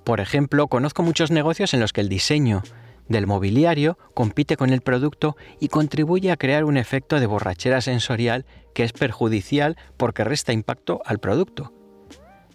Por 0.04 0.20
ejemplo, 0.20 0.68
conozco 0.68 1.04
muchos 1.04 1.32
negocios 1.32 1.74
en 1.74 1.80
los 1.80 1.94
que 1.94 2.02
el 2.02 2.10
diseño 2.10 2.64
del 3.08 3.28
mobiliario 3.28 3.98
compite 4.14 4.58
con 4.58 4.72
el 4.72 4.82
producto 4.82 5.36
y 5.60 5.68
contribuye 5.68 6.32
a 6.32 6.38
crear 6.38 6.64
un 6.64 6.78
efecto 6.78 7.20
de 7.20 7.28
borrachera 7.28 7.82
sensorial 7.82 8.46
que 8.74 8.84
es 8.84 8.94
perjudicial 8.94 9.78
porque 9.98 10.24
resta 10.24 10.54
impacto 10.54 11.02
al 11.06 11.20
producto. 11.20 11.74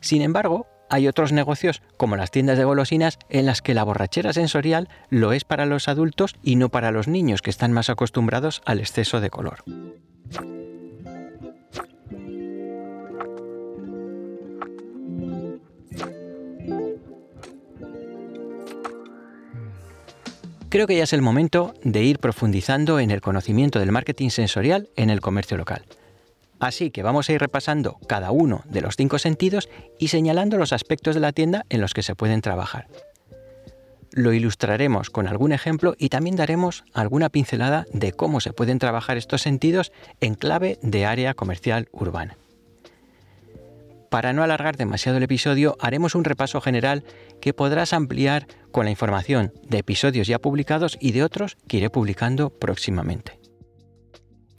Sin 0.00 0.22
embargo, 0.22 0.66
hay 0.88 1.08
otros 1.08 1.32
negocios, 1.32 1.82
como 1.96 2.16
las 2.16 2.30
tiendas 2.30 2.58
de 2.58 2.64
golosinas, 2.64 3.18
en 3.28 3.46
las 3.46 3.60
que 3.60 3.74
la 3.74 3.82
borrachera 3.82 4.32
sensorial 4.32 4.88
lo 5.10 5.32
es 5.32 5.44
para 5.44 5.66
los 5.66 5.88
adultos 5.88 6.34
y 6.42 6.56
no 6.56 6.68
para 6.68 6.92
los 6.92 7.08
niños 7.08 7.42
que 7.42 7.50
están 7.50 7.72
más 7.72 7.90
acostumbrados 7.90 8.62
al 8.64 8.80
exceso 8.80 9.20
de 9.20 9.30
color. 9.30 9.64
Creo 20.68 20.88
que 20.88 20.96
ya 20.96 21.04
es 21.04 21.12
el 21.12 21.22
momento 21.22 21.74
de 21.84 22.02
ir 22.02 22.18
profundizando 22.18 22.98
en 22.98 23.12
el 23.12 23.20
conocimiento 23.20 23.78
del 23.78 23.92
marketing 23.92 24.30
sensorial 24.30 24.88
en 24.96 25.10
el 25.10 25.20
comercio 25.20 25.56
local. 25.56 25.84
Así 26.58 26.90
que 26.90 27.02
vamos 27.02 27.28
a 27.28 27.32
ir 27.32 27.40
repasando 27.40 27.98
cada 28.08 28.30
uno 28.32 28.62
de 28.64 28.80
los 28.80 28.96
cinco 28.96 29.18
sentidos 29.18 29.68
y 29.98 30.08
señalando 30.08 30.56
los 30.56 30.72
aspectos 30.72 31.14
de 31.14 31.20
la 31.20 31.32
tienda 31.32 31.64
en 31.68 31.80
los 31.80 31.94
que 31.94 32.02
se 32.02 32.16
pueden 32.16 32.40
trabajar. 32.40 32.88
Lo 34.10 34.32
ilustraremos 34.32 35.10
con 35.10 35.28
algún 35.28 35.52
ejemplo 35.52 35.94
y 35.98 36.08
también 36.08 36.36
daremos 36.36 36.84
alguna 36.94 37.28
pincelada 37.28 37.84
de 37.92 38.12
cómo 38.12 38.40
se 38.40 38.52
pueden 38.52 38.78
trabajar 38.78 39.18
estos 39.18 39.42
sentidos 39.42 39.92
en 40.20 40.34
clave 40.34 40.78
de 40.82 41.04
área 41.04 41.34
comercial 41.34 41.88
urbana. 41.92 42.36
Para 44.10 44.32
no 44.32 44.42
alargar 44.42 44.76
demasiado 44.76 45.18
el 45.18 45.24
episodio, 45.24 45.76
haremos 45.80 46.14
un 46.14 46.24
repaso 46.24 46.60
general 46.60 47.04
que 47.40 47.54
podrás 47.54 47.92
ampliar 47.92 48.46
con 48.72 48.84
la 48.84 48.90
información 48.90 49.52
de 49.62 49.78
episodios 49.78 50.26
ya 50.26 50.38
publicados 50.38 50.96
y 51.00 51.12
de 51.12 51.22
otros 51.22 51.56
que 51.68 51.78
iré 51.78 51.90
publicando 51.90 52.50
próximamente. 52.50 53.38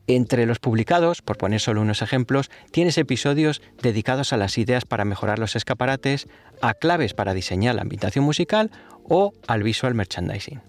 Entre 0.09 0.45
los 0.45 0.59
publicados, 0.59 1.21
por 1.21 1.37
poner 1.37 1.59
solo 1.59 1.81
unos 1.81 2.01
ejemplos, 2.01 2.49
tienes 2.71 2.97
episodios 2.97 3.61
dedicados 3.81 4.31
a 4.31 4.37
las 4.37 4.57
ideas 4.57 4.85
para 4.85 5.03
mejorar 5.03 5.37
los 5.37 5.57
escaparates, 5.57 6.27
a 6.61 6.73
claves 6.75 7.13
para 7.13 7.33
diseñar 7.33 7.75
la 7.75 7.81
ambientación 7.81 8.23
musical 8.23 8.71
o 9.03 9.33
al 9.47 9.63
visual 9.63 9.95
merchandising. 9.95 10.61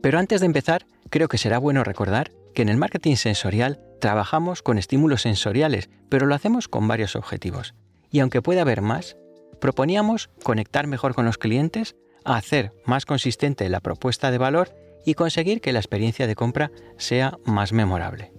Pero 0.00 0.18
antes 0.18 0.40
de 0.40 0.46
empezar, 0.46 0.86
creo 1.12 1.28
que 1.28 1.38
será 1.38 1.58
bueno 1.58 1.84
recordar 1.84 2.32
que 2.54 2.62
en 2.62 2.70
el 2.70 2.78
marketing 2.78 3.16
sensorial 3.16 3.80
trabajamos 4.00 4.62
con 4.62 4.78
estímulos 4.78 5.22
sensoriales, 5.22 5.90
pero 6.08 6.26
lo 6.26 6.34
hacemos 6.34 6.68
con 6.68 6.88
varios 6.88 7.16
objetivos. 7.16 7.74
Y 8.10 8.20
aunque 8.20 8.40
pueda 8.40 8.62
haber 8.62 8.80
más, 8.80 9.16
proponíamos 9.60 10.30
conectar 10.42 10.86
mejor 10.86 11.14
con 11.14 11.26
los 11.26 11.36
clientes, 11.36 11.96
hacer 12.24 12.72
más 12.86 13.04
consistente 13.04 13.68
la 13.68 13.80
propuesta 13.80 14.30
de 14.30 14.38
valor 14.38 14.74
y 15.04 15.12
conseguir 15.12 15.60
que 15.60 15.72
la 15.72 15.80
experiencia 15.80 16.26
de 16.26 16.34
compra 16.34 16.72
sea 16.96 17.38
más 17.44 17.72
memorable. 17.74 18.32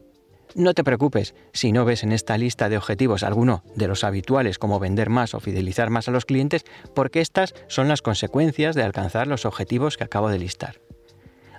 No 0.56 0.74
te 0.74 0.84
preocupes 0.84 1.36
si 1.54 1.72
no 1.72 1.86
ves 1.86 2.04
en 2.04 2.12
esta 2.12 2.38
lista 2.40 2.70
de 2.70 2.78
objetivos 2.78 3.22
alguno 3.22 3.64
de 3.76 3.88
los 3.88 4.04
habituales 4.04 4.58
como 4.58 4.80
vender 4.80 5.12
más 5.12 5.36
o 5.36 5.40
fidelizar 5.40 5.92
más 5.92 6.08
a 6.08 6.12
los 6.12 6.26
clientes, 6.26 6.66
porque 6.96 7.22
estas 7.22 7.54
son 7.68 7.88
las 7.88 8.02
consecuencias 8.02 8.76
de 8.76 8.84
alcanzar 8.84 9.28
los 9.28 9.46
objetivos 9.46 9.96
que 9.96 10.06
acabo 10.06 10.30
de 10.30 10.40
listar. 10.40 10.80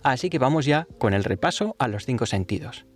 Así 0.05 0.31
que 0.31 0.39
vamos 0.39 0.67
ya 0.67 0.87
con 0.99 1.15
el 1.15 1.25
repaso 1.25 1.75
a 1.81 1.89
los 1.89 2.05
cinco 2.05 2.27
sentidos. 2.27 2.87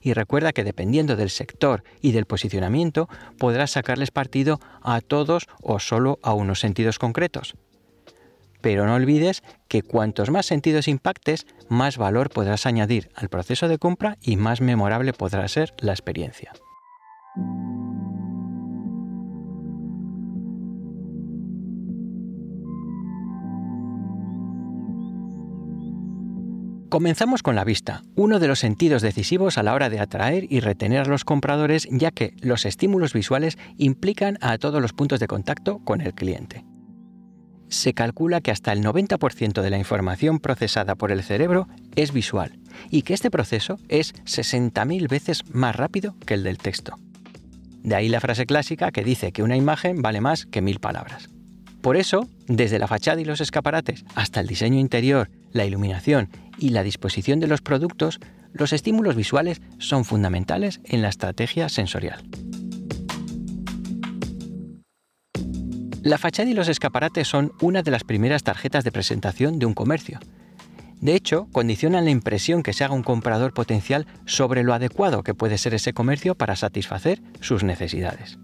Y 0.00 0.14
recuerda 0.14 0.52
que 0.52 0.64
dependiendo 0.64 1.14
del 1.14 1.30
sector 1.30 1.84
y 2.00 2.12
del 2.12 2.24
posicionamiento 2.24 3.08
podrás 3.38 3.72
sacarles 3.72 4.10
partido 4.10 4.58
a 4.80 5.00
todos 5.00 5.46
o 5.60 5.78
solo 5.78 6.18
a 6.22 6.32
unos 6.32 6.58
sentidos 6.60 6.98
concretos 6.98 7.54
pero 8.62 8.86
no 8.86 8.94
olvides 8.94 9.42
que 9.68 9.82
cuantos 9.82 10.30
más 10.30 10.46
sentidos 10.46 10.88
impactes, 10.88 11.46
más 11.68 11.98
valor 11.98 12.30
podrás 12.30 12.64
añadir 12.64 13.10
al 13.14 13.28
proceso 13.28 13.68
de 13.68 13.78
compra 13.78 14.16
y 14.22 14.36
más 14.36 14.62
memorable 14.62 15.12
podrá 15.12 15.46
ser 15.48 15.74
la 15.78 15.92
experiencia. 15.92 16.52
Comenzamos 26.92 27.42
con 27.42 27.54
la 27.54 27.64
vista, 27.64 28.02
uno 28.16 28.38
de 28.38 28.48
los 28.48 28.58
sentidos 28.58 29.00
decisivos 29.00 29.56
a 29.56 29.62
la 29.62 29.72
hora 29.72 29.88
de 29.88 29.98
atraer 29.98 30.44
y 30.50 30.60
retener 30.60 31.00
a 31.00 31.08
los 31.08 31.24
compradores, 31.24 31.88
ya 31.90 32.10
que 32.10 32.34
los 32.42 32.66
estímulos 32.66 33.14
visuales 33.14 33.56
implican 33.78 34.36
a 34.42 34.58
todos 34.58 34.82
los 34.82 34.92
puntos 34.92 35.18
de 35.18 35.26
contacto 35.26 35.78
con 35.78 36.02
el 36.02 36.12
cliente 36.12 36.66
se 37.68 37.94
calcula 37.94 38.42
que 38.42 38.50
hasta 38.50 38.70
el 38.74 38.84
90% 38.84 39.62
de 39.62 39.70
la 39.70 39.78
información 39.78 40.40
procesada 40.40 40.94
por 40.94 41.10
el 41.10 41.22
cerebro 41.22 41.68
es 41.96 42.12
visual 42.12 42.58
y 42.90 43.00
que 43.00 43.14
este 43.14 43.30
proceso 43.30 43.78
es 43.88 44.12
60.000 44.26 45.08
veces 45.08 45.48
más 45.54 45.74
rápido 45.74 46.14
que 46.26 46.34
el 46.34 46.42
del 46.42 46.58
texto. 46.58 46.98
De 47.82 47.94
ahí 47.94 48.10
la 48.10 48.20
frase 48.20 48.44
clásica 48.44 48.92
que 48.92 49.02
dice 49.02 49.32
que 49.32 49.42
una 49.42 49.56
imagen 49.56 50.02
vale 50.02 50.20
más 50.20 50.44
que 50.44 50.60
mil 50.60 50.80
palabras. 50.80 51.30
Por 51.80 51.96
eso, 51.96 52.28
desde 52.46 52.78
la 52.78 52.86
fachada 52.86 53.22
y 53.22 53.24
los 53.24 53.40
escaparates 53.40 54.04
hasta 54.14 54.40
el 54.40 54.46
diseño 54.46 54.78
interior, 54.78 55.30
la 55.52 55.64
iluminación 55.64 56.28
y 56.58 56.70
la 56.70 56.82
disposición 56.82 57.40
de 57.40 57.46
los 57.46 57.62
productos, 57.62 58.20
los 58.52 58.72
estímulos 58.72 59.16
visuales 59.16 59.60
son 59.78 60.04
fundamentales 60.04 60.80
en 60.84 61.02
la 61.02 61.08
estrategia 61.08 61.68
sensorial. 61.68 62.22
La 66.02 66.18
fachada 66.18 66.50
y 66.50 66.54
los 66.54 66.68
escaparates 66.68 67.28
son 67.28 67.52
una 67.60 67.82
de 67.82 67.92
las 67.92 68.02
primeras 68.02 68.42
tarjetas 68.42 68.82
de 68.82 68.90
presentación 68.90 69.60
de 69.60 69.66
un 69.66 69.74
comercio. 69.74 70.18
De 71.00 71.14
hecho, 71.14 71.48
condicionan 71.52 72.04
la 72.04 72.10
impresión 72.10 72.62
que 72.62 72.72
se 72.72 72.84
haga 72.84 72.94
un 72.94 73.02
comprador 73.02 73.54
potencial 73.54 74.06
sobre 74.26 74.62
lo 74.64 74.74
adecuado 74.74 75.22
que 75.22 75.34
puede 75.34 75.58
ser 75.58 75.74
ese 75.74 75.92
comercio 75.92 76.34
para 76.34 76.56
satisfacer 76.56 77.22
sus 77.40 77.62
necesidades. 77.62 78.38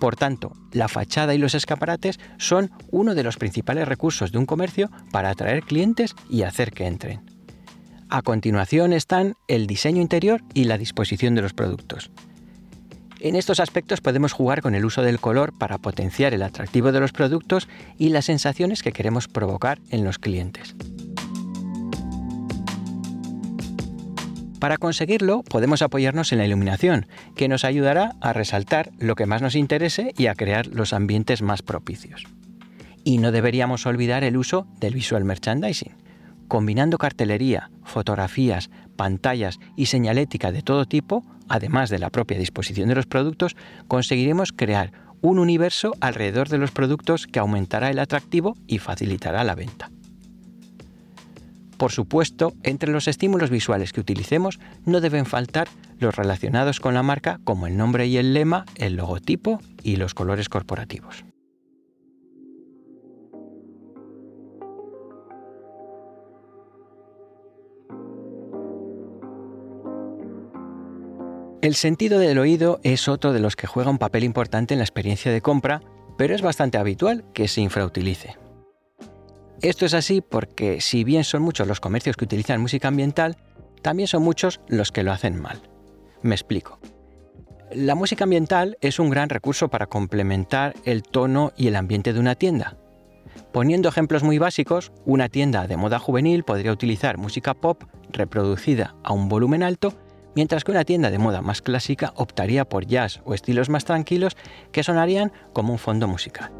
Por 0.00 0.16
tanto, 0.16 0.52
la 0.72 0.88
fachada 0.88 1.34
y 1.34 1.38
los 1.38 1.54
escaparates 1.54 2.18
son 2.38 2.70
uno 2.90 3.14
de 3.14 3.22
los 3.22 3.36
principales 3.36 3.86
recursos 3.86 4.32
de 4.32 4.38
un 4.38 4.46
comercio 4.46 4.90
para 5.12 5.28
atraer 5.28 5.62
clientes 5.62 6.16
y 6.28 6.42
hacer 6.42 6.72
que 6.72 6.86
entren. 6.86 7.20
A 8.08 8.22
continuación 8.22 8.94
están 8.94 9.34
el 9.46 9.66
diseño 9.66 10.00
interior 10.00 10.42
y 10.54 10.64
la 10.64 10.78
disposición 10.78 11.34
de 11.34 11.42
los 11.42 11.52
productos. 11.52 12.10
En 13.20 13.36
estos 13.36 13.60
aspectos 13.60 14.00
podemos 14.00 14.32
jugar 14.32 14.62
con 14.62 14.74
el 14.74 14.86
uso 14.86 15.02
del 15.02 15.20
color 15.20 15.52
para 15.56 15.76
potenciar 15.76 16.32
el 16.32 16.42
atractivo 16.42 16.90
de 16.90 17.00
los 17.00 17.12
productos 17.12 17.68
y 17.98 18.08
las 18.08 18.24
sensaciones 18.24 18.82
que 18.82 18.92
queremos 18.92 19.28
provocar 19.28 19.78
en 19.90 20.02
los 20.02 20.18
clientes. 20.18 20.74
Para 24.60 24.76
conseguirlo 24.76 25.42
podemos 25.42 25.80
apoyarnos 25.80 26.32
en 26.32 26.38
la 26.38 26.44
iluminación, 26.44 27.06
que 27.34 27.48
nos 27.48 27.64
ayudará 27.64 28.12
a 28.20 28.34
resaltar 28.34 28.90
lo 28.98 29.14
que 29.14 29.24
más 29.24 29.40
nos 29.40 29.56
interese 29.56 30.12
y 30.18 30.26
a 30.26 30.34
crear 30.34 30.66
los 30.66 30.92
ambientes 30.92 31.40
más 31.40 31.62
propicios. 31.62 32.24
Y 33.02 33.18
no 33.18 33.32
deberíamos 33.32 33.86
olvidar 33.86 34.22
el 34.22 34.36
uso 34.36 34.66
del 34.78 34.92
visual 34.92 35.24
merchandising. 35.24 35.96
Combinando 36.46 36.98
cartelería, 36.98 37.70
fotografías, 37.84 38.70
pantallas 38.96 39.58
y 39.76 39.86
señalética 39.86 40.52
de 40.52 40.60
todo 40.60 40.84
tipo, 40.84 41.24
además 41.48 41.88
de 41.88 41.98
la 41.98 42.10
propia 42.10 42.38
disposición 42.38 42.88
de 42.90 42.96
los 42.96 43.06
productos, 43.06 43.56
conseguiremos 43.88 44.52
crear 44.52 44.92
un 45.22 45.38
universo 45.38 45.92
alrededor 46.00 46.50
de 46.50 46.58
los 46.58 46.70
productos 46.70 47.26
que 47.26 47.38
aumentará 47.38 47.90
el 47.90 47.98
atractivo 47.98 48.56
y 48.66 48.78
facilitará 48.78 49.42
la 49.42 49.54
venta. 49.54 49.90
Por 51.80 51.92
supuesto, 51.92 52.52
entre 52.62 52.92
los 52.92 53.08
estímulos 53.08 53.48
visuales 53.48 53.94
que 53.94 54.02
utilicemos 54.02 54.60
no 54.84 55.00
deben 55.00 55.24
faltar 55.24 55.66
los 55.98 56.14
relacionados 56.14 56.78
con 56.78 56.92
la 56.92 57.02
marca 57.02 57.40
como 57.42 57.66
el 57.66 57.78
nombre 57.78 58.06
y 58.06 58.18
el 58.18 58.34
lema, 58.34 58.66
el 58.76 58.96
logotipo 58.96 59.62
y 59.82 59.96
los 59.96 60.12
colores 60.12 60.50
corporativos. 60.50 61.24
El 71.62 71.74
sentido 71.76 72.18
del 72.18 72.38
oído 72.38 72.80
es 72.82 73.08
otro 73.08 73.32
de 73.32 73.40
los 73.40 73.56
que 73.56 73.66
juega 73.66 73.88
un 73.88 73.96
papel 73.96 74.24
importante 74.24 74.74
en 74.74 74.80
la 74.80 74.84
experiencia 74.84 75.32
de 75.32 75.40
compra, 75.40 75.80
pero 76.18 76.34
es 76.34 76.42
bastante 76.42 76.76
habitual 76.76 77.24
que 77.32 77.48
se 77.48 77.62
infrautilice. 77.62 78.49
Esto 79.62 79.84
es 79.84 79.92
así 79.92 80.22
porque 80.22 80.80
si 80.80 81.04
bien 81.04 81.22
son 81.22 81.42
muchos 81.42 81.68
los 81.68 81.80
comercios 81.80 82.16
que 82.16 82.24
utilizan 82.24 82.62
música 82.62 82.88
ambiental, 82.88 83.36
también 83.82 84.06
son 84.06 84.22
muchos 84.22 84.60
los 84.68 84.90
que 84.90 85.02
lo 85.02 85.12
hacen 85.12 85.40
mal. 85.40 85.60
Me 86.22 86.34
explico. 86.34 86.78
La 87.70 87.94
música 87.94 88.24
ambiental 88.24 88.78
es 88.80 88.98
un 88.98 89.10
gran 89.10 89.28
recurso 89.28 89.68
para 89.68 89.86
complementar 89.86 90.74
el 90.84 91.02
tono 91.02 91.52
y 91.58 91.68
el 91.68 91.76
ambiente 91.76 92.14
de 92.14 92.20
una 92.20 92.36
tienda. 92.36 92.78
Poniendo 93.52 93.90
ejemplos 93.90 94.22
muy 94.22 94.38
básicos, 94.38 94.92
una 95.04 95.28
tienda 95.28 95.66
de 95.66 95.76
moda 95.76 95.98
juvenil 95.98 96.42
podría 96.42 96.72
utilizar 96.72 97.18
música 97.18 97.52
pop 97.52 97.84
reproducida 98.10 98.96
a 99.04 99.12
un 99.12 99.28
volumen 99.28 99.62
alto 99.62 99.92
mientras 100.34 100.64
que 100.64 100.70
una 100.70 100.84
tienda 100.84 101.10
de 101.10 101.18
moda 101.18 101.42
más 101.42 101.60
clásica 101.60 102.12
optaría 102.16 102.64
por 102.64 102.86
jazz 102.86 103.20
o 103.24 103.34
estilos 103.34 103.68
más 103.68 103.84
tranquilos 103.84 104.36
que 104.72 104.82
sonarían 104.82 105.32
como 105.52 105.72
un 105.72 105.78
fondo 105.78 106.08
musical. 106.08 106.50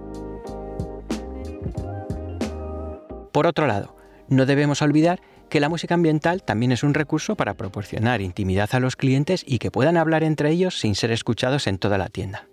Por 3.33 3.47
otro 3.47 3.67
lado, 3.67 3.97
no 4.29 4.47
debemos 4.47 4.83
olvidar 4.83 5.21
que 5.49 5.61
la 5.61 5.69
música 5.69 5.95
ambiental 5.95 6.43
también 6.43 6.73
es 6.73 6.83
un 6.83 6.95
recurso 6.95 7.37
para 7.37 7.55
proporcionar 7.55 8.21
intimidad 8.21 8.71
a 8.73 8.81
los 8.81 8.97
clientes 8.97 9.45
y 9.47 9.59
que 9.59 9.71
puedan 9.71 9.97
hablar 9.97 10.23
entre 10.23 10.51
ellos 10.51 10.79
sin 10.79 10.95
ser 10.95 11.11
escuchados 11.11 11.67
en 11.67 11.79
toda 11.79 11.99
la 11.99 12.09
tienda. 12.09 12.49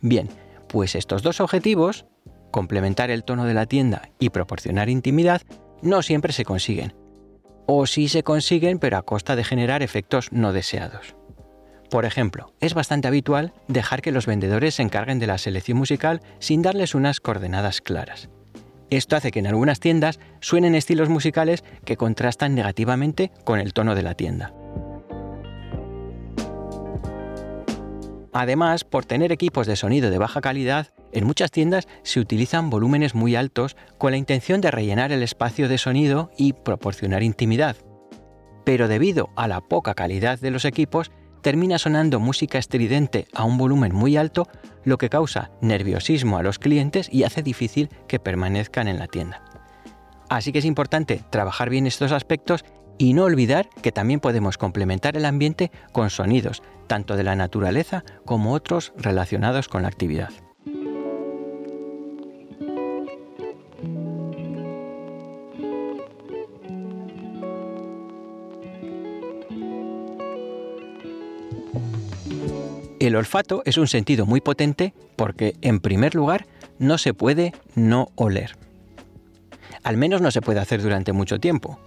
Bien, 0.00 0.28
pues 0.68 0.94
estos 0.94 1.22
dos 1.22 1.40
objetivos, 1.40 2.04
complementar 2.50 3.10
el 3.10 3.24
tono 3.24 3.46
de 3.46 3.54
la 3.54 3.66
tienda 3.66 4.10
y 4.18 4.30
proporcionar 4.30 4.90
intimidad, 4.90 5.42
no 5.80 6.02
siempre 6.02 6.32
se 6.32 6.44
consiguen, 6.44 6.94
o 7.66 7.86
sí 7.86 8.08
se 8.08 8.22
consiguen 8.22 8.78
pero 8.78 8.98
a 8.98 9.02
costa 9.02 9.34
de 9.34 9.44
generar 9.44 9.82
efectos 9.82 10.30
no 10.30 10.52
deseados. 10.52 11.16
Por 11.90 12.04
ejemplo, 12.04 12.52
es 12.60 12.74
bastante 12.74 13.08
habitual 13.08 13.54
dejar 13.68 14.02
que 14.02 14.12
los 14.12 14.26
vendedores 14.26 14.74
se 14.74 14.82
encarguen 14.82 15.18
de 15.18 15.26
la 15.26 15.38
selección 15.38 15.78
musical 15.78 16.20
sin 16.38 16.60
darles 16.60 16.94
unas 16.94 17.20
coordenadas 17.20 17.80
claras. 17.80 18.28
Esto 18.96 19.16
hace 19.16 19.32
que 19.32 19.40
en 19.40 19.48
algunas 19.48 19.80
tiendas 19.80 20.20
suenen 20.38 20.76
estilos 20.76 21.08
musicales 21.08 21.64
que 21.84 21.96
contrastan 21.96 22.54
negativamente 22.54 23.32
con 23.42 23.58
el 23.58 23.72
tono 23.72 23.96
de 23.96 24.02
la 24.04 24.14
tienda. 24.14 24.54
Además, 28.32 28.84
por 28.84 29.04
tener 29.04 29.32
equipos 29.32 29.66
de 29.66 29.74
sonido 29.74 30.10
de 30.10 30.18
baja 30.18 30.40
calidad, 30.40 30.92
en 31.10 31.26
muchas 31.26 31.50
tiendas 31.50 31.88
se 32.04 32.20
utilizan 32.20 32.70
volúmenes 32.70 33.16
muy 33.16 33.34
altos 33.34 33.76
con 33.98 34.12
la 34.12 34.16
intención 34.16 34.60
de 34.60 34.70
rellenar 34.70 35.10
el 35.10 35.24
espacio 35.24 35.68
de 35.68 35.78
sonido 35.78 36.30
y 36.38 36.52
proporcionar 36.52 37.24
intimidad. 37.24 37.76
Pero 38.64 38.86
debido 38.86 39.30
a 39.34 39.48
la 39.48 39.60
poca 39.60 39.94
calidad 39.94 40.38
de 40.38 40.52
los 40.52 40.64
equipos, 40.64 41.10
termina 41.44 41.78
sonando 41.78 42.20
música 42.20 42.56
estridente 42.56 43.28
a 43.34 43.44
un 43.44 43.58
volumen 43.58 43.94
muy 43.94 44.16
alto, 44.16 44.48
lo 44.82 44.96
que 44.96 45.10
causa 45.10 45.50
nerviosismo 45.60 46.38
a 46.38 46.42
los 46.42 46.58
clientes 46.58 47.10
y 47.12 47.24
hace 47.24 47.42
difícil 47.42 47.90
que 48.08 48.18
permanezcan 48.18 48.88
en 48.88 48.98
la 48.98 49.08
tienda. 49.08 49.42
Así 50.30 50.52
que 50.52 50.60
es 50.60 50.64
importante 50.64 51.22
trabajar 51.28 51.68
bien 51.68 51.86
estos 51.86 52.12
aspectos 52.12 52.64
y 52.96 53.12
no 53.12 53.24
olvidar 53.24 53.68
que 53.82 53.92
también 53.92 54.20
podemos 54.20 54.56
complementar 54.56 55.18
el 55.18 55.26
ambiente 55.26 55.70
con 55.92 56.08
sonidos, 56.08 56.62
tanto 56.86 57.14
de 57.14 57.24
la 57.24 57.36
naturaleza 57.36 58.04
como 58.24 58.54
otros 58.54 58.94
relacionados 58.96 59.68
con 59.68 59.82
la 59.82 59.88
actividad. 59.88 60.30
El 73.06 73.16
olfato 73.16 73.60
es 73.66 73.76
un 73.76 73.86
sentido 73.86 74.24
muy 74.24 74.40
potente 74.40 74.94
porque, 75.16 75.56
en 75.60 75.80
primer 75.80 76.14
lugar, 76.14 76.46
no 76.78 76.96
se 76.96 77.12
puede 77.12 77.52
no 77.74 78.08
oler. 78.14 78.56
Al 79.82 79.98
menos 79.98 80.22
no 80.22 80.30
se 80.30 80.40
puede 80.40 80.60
hacer 80.60 80.80
durante 80.80 81.12
mucho 81.12 81.38
tiempo. 81.38 81.78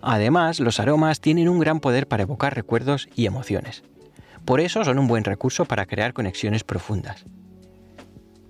Además, 0.00 0.58
los 0.60 0.80
aromas 0.80 1.20
tienen 1.20 1.50
un 1.50 1.58
gran 1.58 1.80
poder 1.80 2.08
para 2.08 2.22
evocar 2.22 2.54
recuerdos 2.54 3.10
y 3.14 3.26
emociones. 3.26 3.82
Por 4.46 4.60
eso 4.60 4.84
son 4.84 4.98
un 4.98 5.06
buen 5.06 5.24
recurso 5.24 5.66
para 5.66 5.84
crear 5.84 6.14
conexiones 6.14 6.64
profundas. 6.64 7.26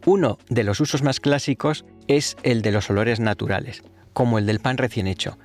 Uno 0.07 0.39
de 0.49 0.63
los 0.63 0.79
usos 0.79 1.03
más 1.03 1.19
clásicos 1.19 1.85
es 2.07 2.37
el 2.45 2.63
de 2.63 2.71
los 2.71 2.89
olores 2.91 3.19
naturales, 3.19 3.83
como 4.13 4.39
el 4.39 4.47
del 4.47 4.61
pan 4.61 4.79
recién 4.79 5.09
hecho, 5.09 5.37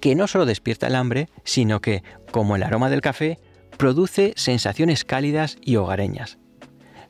que 0.00 0.16
no 0.16 0.26
solo 0.26 0.44
despierta 0.44 0.88
el 0.88 0.96
hambre, 0.96 1.28
sino 1.44 1.80
que, 1.80 2.02
como 2.32 2.56
el 2.56 2.64
aroma 2.64 2.90
del 2.90 3.00
café, 3.00 3.38
produce 3.80 4.34
sensaciones 4.36 5.06
cálidas 5.06 5.56
y 5.62 5.76
hogareñas. 5.76 6.36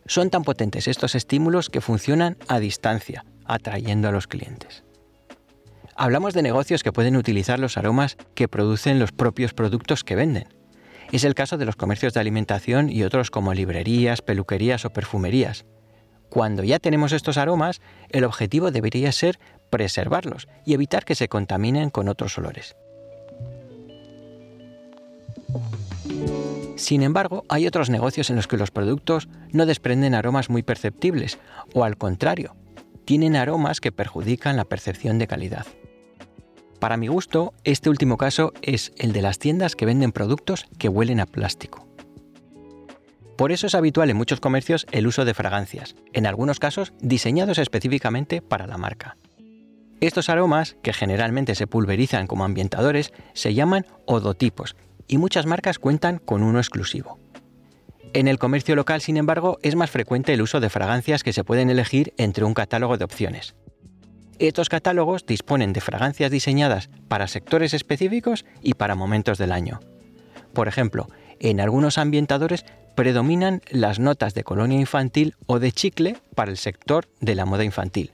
Son 0.07 0.31
tan 0.31 0.45
potentes 0.45 0.87
estos 0.87 1.17
estímulos 1.17 1.69
que 1.69 1.81
funcionan 1.81 2.37
a 2.47 2.61
distancia, 2.61 3.25
atrayendo 3.45 4.07
a 4.07 4.13
los 4.13 4.29
clientes. 4.29 4.85
Hablamos 5.97 6.33
de 6.33 6.43
negocios 6.43 6.85
que 6.85 6.93
pueden 6.93 7.17
utilizar 7.17 7.59
los 7.59 7.77
aromas 7.77 8.17
que 8.37 8.47
producen 8.47 9.01
los 9.01 9.11
propios 9.11 9.53
productos 9.53 10.05
que 10.05 10.15
venden. 10.15 10.47
Es 11.11 11.25
el 11.25 11.35
caso 11.35 11.59
de 11.59 11.65
los 11.65 11.75
comercios 11.75 12.15
de 12.15 12.21
alimentación 12.21 12.89
y 12.89 13.03
otros 13.03 13.33
como 13.33 13.53
librerías, 13.53 14.23
peluquerías 14.23 14.85
o 14.85 14.91
perfumerías. 14.91 15.65
Cuando 16.29 16.63
ya 16.63 16.79
tenemos 16.79 17.11
estos 17.11 17.37
aromas, 17.37 17.81
el 18.11 18.23
objetivo 18.23 18.71
debería 18.71 19.11
ser 19.11 19.41
preservarlos 19.71 20.47
y 20.65 20.75
evitar 20.75 21.05
que 21.05 21.17
se 21.17 21.29
contaminen 21.29 21.91
con 21.91 22.09
otros 22.09 22.39
olores. 22.39 22.77
Sin 26.81 27.03
embargo, 27.03 27.45
hay 27.51 27.67
otros 27.67 27.91
negocios 27.91 28.31
en 28.31 28.37
los 28.37 28.49
que 28.49 28.57
los 28.57 28.71
productos 28.71 29.29
no 29.53 29.67
desprenden 29.67 30.15
aromas 30.15 30.49
muy 30.49 30.63
perceptibles, 30.63 31.39
o 31.75 31.85
al 31.85 31.99
contrario, 31.99 32.57
tienen 33.05 33.37
aromas 33.37 33.83
que 33.83 33.93
perjudican 33.93 34.57
la 34.57 34.65
percepción 34.65 35.19
de 35.19 35.27
calidad. 35.27 35.67
Para 36.79 36.97
mi 36.97 37.09
gusto, 37.09 37.53
este 37.65 37.91
último 37.91 38.17
caso 38.17 38.55
es 38.63 38.93
el 38.97 39.13
de 39.13 39.21
las 39.21 39.39
tiendas 39.39 39.77
que 39.77 39.85
venden 39.85 40.11
productos 40.11 40.69
que 40.79 40.89
huelen 40.89 41.21
a 41.21 41.27
plástico. 41.27 41.87
Por 43.37 43.53
eso 43.53 43.67
es 43.67 43.75
habitual 43.75 44.09
en 44.09 44.17
muchos 44.17 44.41
comercios 44.41 44.87
el 44.91 45.07
uso 45.07 45.27
de 45.27 45.35
fragancias, 45.35 45.97
en 46.15 46.27
algunos 46.27 46.61
casos 46.61 46.95
diseñados 47.03 47.59
específicamente 47.59 48.41
para 48.41 48.67
la 48.67 48.79
marca. 48.79 49.19
Estos 50.01 50.31
aromas, 50.31 50.79
que 50.83 50.95
generalmente 50.95 51.55
se 51.55 51.67
pulverizan 51.67 52.27
como 52.27 52.47
ambientadores, 52.47 53.13
se 53.35 53.53
llaman 53.53 53.85
odotipos 54.07 54.77
y 55.11 55.19
muchas 55.19 55.45
marcas 55.45 55.81
cuentan 55.81 56.19
con 56.19 56.45
uno 56.45 56.61
exclusivo. 56.61 57.19
En 58.13 58.29
el 58.29 58.39
comercio 58.39 58.77
local, 58.77 59.01
sin 59.01 59.17
embargo, 59.17 59.59
es 59.63 59.75
más 59.75 59.91
frecuente 59.91 60.33
el 60.33 60.41
uso 60.41 60.61
de 60.61 60.71
fragancias 60.71 61.25
que 61.25 61.33
se 61.33 61.43
pueden 61.43 61.69
elegir 61.69 62.15
entre 62.17 62.45
un 62.45 62.55
catálogo 62.55 62.97
de 62.97 63.05
opciones. 63.05 63.57
Estos 64.39 64.69
catálogos 64.69 65.27
disponen 65.27 65.73
de 65.73 65.81
fragancias 65.81 66.31
diseñadas 66.31 66.91
para 67.09 67.27
sectores 67.27 67.75
específicos 67.75 68.45
y 68.63 68.75
para 68.75 68.95
momentos 68.95 69.37
del 69.37 69.51
año. 69.51 69.81
Por 70.55 70.69
ejemplo, 70.69 71.09
en 71.41 71.61
algunos 71.61 71.99
ambientadores 71.99 72.65
predominan 72.95 73.63
las 73.69 73.99
notas 73.99 74.33
de 74.35 74.45
colonia 74.45 74.79
infantil 74.79 75.35
o 75.47 75.59
de 75.59 75.73
chicle 75.73 76.19
para 76.37 76.53
el 76.53 76.57
sector 76.57 77.09
de 77.21 77.35
la 77.35 77.47
moda 77.47 77.65
infantil, 77.65 78.13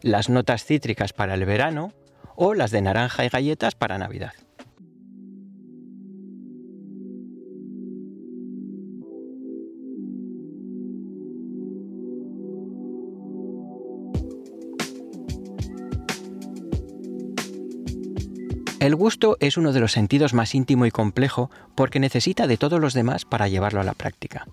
las 0.00 0.30
notas 0.30 0.64
cítricas 0.64 1.12
para 1.12 1.34
el 1.34 1.44
verano 1.44 1.92
o 2.36 2.54
las 2.54 2.70
de 2.70 2.80
naranja 2.80 3.26
y 3.26 3.28
galletas 3.28 3.74
para 3.74 3.98
Navidad. 3.98 4.32
El 18.82 18.96
gusto 18.96 19.36
es 19.38 19.56
uno 19.56 19.72
de 19.72 19.78
los 19.78 19.92
sentidos 19.92 20.34
más 20.34 20.56
íntimo 20.56 20.86
y 20.86 20.90
complejo 20.90 21.52
porque 21.76 22.00
necesita 22.00 22.48
de 22.48 22.56
todos 22.56 22.80
los 22.80 22.94
demás 22.94 23.24
para 23.24 23.46
llevarlo 23.46 23.80
a 23.80 23.84
la 23.84 23.92
práctica. 23.92 24.48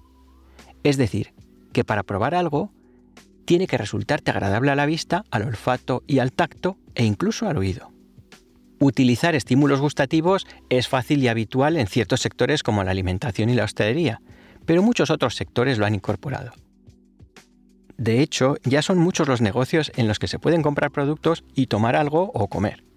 Es 0.83 0.97
decir, 0.97 1.33
que 1.73 1.83
para 1.83 2.03
probar 2.03 2.35
algo 2.35 2.71
tiene 3.45 3.65
que 3.65 3.79
resultarte 3.79 4.29
agradable 4.29 4.69
a 4.69 4.75
la 4.75 4.85
vista, 4.85 5.23
al 5.31 5.47
olfato 5.47 6.03
y 6.05 6.19
al 6.19 6.31
tacto 6.31 6.77
e 6.93 7.05
incluso 7.05 7.49
al 7.49 7.57
oído. 7.57 7.91
Utilizar 8.79 9.33
estímulos 9.33 9.81
gustativos 9.81 10.45
es 10.69 10.87
fácil 10.87 11.23
y 11.23 11.27
habitual 11.27 11.75
en 11.75 11.87
ciertos 11.87 12.21
sectores 12.21 12.61
como 12.61 12.83
la 12.83 12.91
alimentación 12.91 13.49
y 13.49 13.55
la 13.55 13.63
hostelería, 13.63 14.21
pero 14.67 14.83
muchos 14.83 15.09
otros 15.09 15.33
sectores 15.33 15.79
lo 15.79 15.87
han 15.87 15.95
incorporado. 15.95 16.51
De 17.97 18.21
hecho, 18.21 18.57
ya 18.63 18.83
son 18.83 18.99
muchos 18.99 19.27
los 19.27 19.41
negocios 19.41 19.91
en 19.95 20.07
los 20.07 20.19
que 20.19 20.27
se 20.27 20.37
pueden 20.37 20.61
comprar 20.61 20.91
productos 20.91 21.43
y 21.55 21.65
tomar 21.65 21.95
algo 21.95 22.29
o 22.35 22.47
comer. 22.47 22.88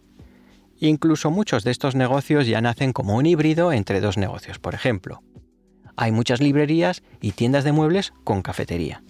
Incluso 0.85 1.31
muchos 1.31 1.62
de 1.62 1.71
estos 1.71 1.95
negocios 1.95 2.49
ya 2.49 2.61
nacen 2.61 2.92
como 2.92 3.14
un 3.14 3.25
híbrido 3.25 3.73
entre 3.73 4.01
dos 4.01 4.18
negocios. 4.18 4.59
Por 4.59 4.75
ejemplo, 4.75 5.23
hay 5.95 6.11
muchas 6.11 6.40
librerías 6.40 7.05
y 7.21 7.31
tiendas 7.31 7.62
de 7.62 7.71
muebles 7.71 8.12
con 8.25 8.42
cafetería. 8.42 9.05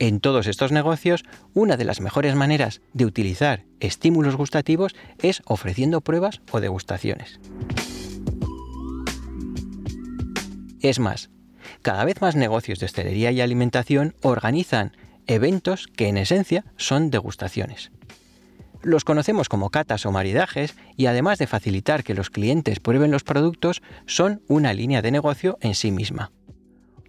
En 0.00 0.18
todos 0.18 0.48
estos 0.48 0.72
negocios, 0.72 1.22
una 1.54 1.76
de 1.76 1.84
las 1.84 2.00
mejores 2.00 2.34
maneras 2.34 2.80
de 2.94 3.06
utilizar 3.06 3.64
estímulos 3.78 4.34
gustativos 4.34 4.96
es 5.22 5.40
ofreciendo 5.44 6.00
pruebas 6.00 6.40
o 6.50 6.58
degustaciones. 6.58 7.38
Es 10.80 10.98
más, 10.98 11.30
cada 11.82 12.04
vez 12.04 12.20
más 12.20 12.34
negocios 12.34 12.80
de 12.80 12.86
hostelería 12.86 13.30
y 13.30 13.40
alimentación 13.40 14.16
organizan 14.20 14.96
eventos 15.28 15.86
que 15.86 16.08
en 16.08 16.16
esencia 16.16 16.64
son 16.76 17.10
degustaciones. 17.10 17.92
Los 18.82 19.04
conocemos 19.04 19.48
como 19.48 19.70
catas 19.70 20.06
o 20.06 20.12
maridajes 20.12 20.76
y 20.96 21.06
además 21.06 21.38
de 21.38 21.46
facilitar 21.46 22.04
que 22.04 22.14
los 22.14 22.30
clientes 22.30 22.80
prueben 22.80 23.10
los 23.10 23.24
productos, 23.24 23.82
son 24.06 24.42
una 24.48 24.72
línea 24.72 25.02
de 25.02 25.10
negocio 25.10 25.58
en 25.60 25.74
sí 25.74 25.90
misma. 25.90 26.30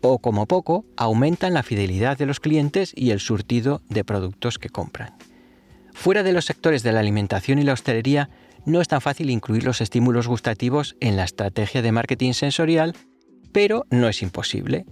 O 0.01 0.19
como 0.19 0.47
poco, 0.47 0.85
aumentan 0.97 1.53
la 1.53 1.63
fidelidad 1.63 2.17
de 2.17 2.25
los 2.25 2.39
clientes 2.39 2.93
y 2.95 3.11
el 3.11 3.19
surtido 3.19 3.81
de 3.89 4.03
productos 4.03 4.57
que 4.57 4.69
compran. 4.69 5.15
Fuera 5.93 6.23
de 6.23 6.33
los 6.33 6.45
sectores 6.45 6.81
de 6.81 6.91
la 6.91 7.01
alimentación 7.01 7.59
y 7.59 7.63
la 7.63 7.73
hostelería, 7.73 8.29
no 8.65 8.81
es 8.81 8.87
tan 8.87 9.01
fácil 9.01 9.29
incluir 9.29 9.63
los 9.63 9.81
estímulos 9.81 10.27
gustativos 10.27 10.95
en 11.01 11.17
la 11.17 11.23
estrategia 11.23 11.81
de 11.81 11.91
marketing 11.91 12.33
sensorial, 12.33 12.95
pero 13.51 13.85
no 13.89 14.07
es 14.07 14.21
imposible. 14.21 14.85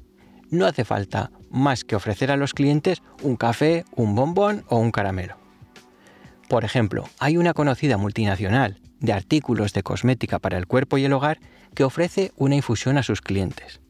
No 0.49 0.65
hace 0.65 0.85
falta 0.85 1.31
más 1.49 1.83
que 1.83 1.95
ofrecer 1.95 2.31
a 2.31 2.37
los 2.37 2.53
clientes 2.53 3.01
un 3.23 3.35
café, 3.35 3.85
un 3.95 4.15
bombón 4.15 4.65
o 4.69 4.77
un 4.77 4.91
caramelo. 4.91 5.46
Por 6.47 6.63
ejemplo, 6.63 7.10
hay 7.19 7.38
una 7.38 7.53
conocida 7.53 7.97
multinacional 7.97 8.79
de 8.99 9.13
artículos 9.13 9.73
de 9.73 9.83
cosmética 9.83 10.39
para 10.39 10.57
el 10.57 10.65
cuerpo 10.65 10.97
y 10.97 11.05
el 11.05 11.13
hogar 11.13 11.39
que 11.75 11.83
ofrece 11.83 12.31
una 12.38 12.55
infusión 12.55 12.97
a 12.97 13.03
sus 13.03 13.21
clientes. 13.21 13.81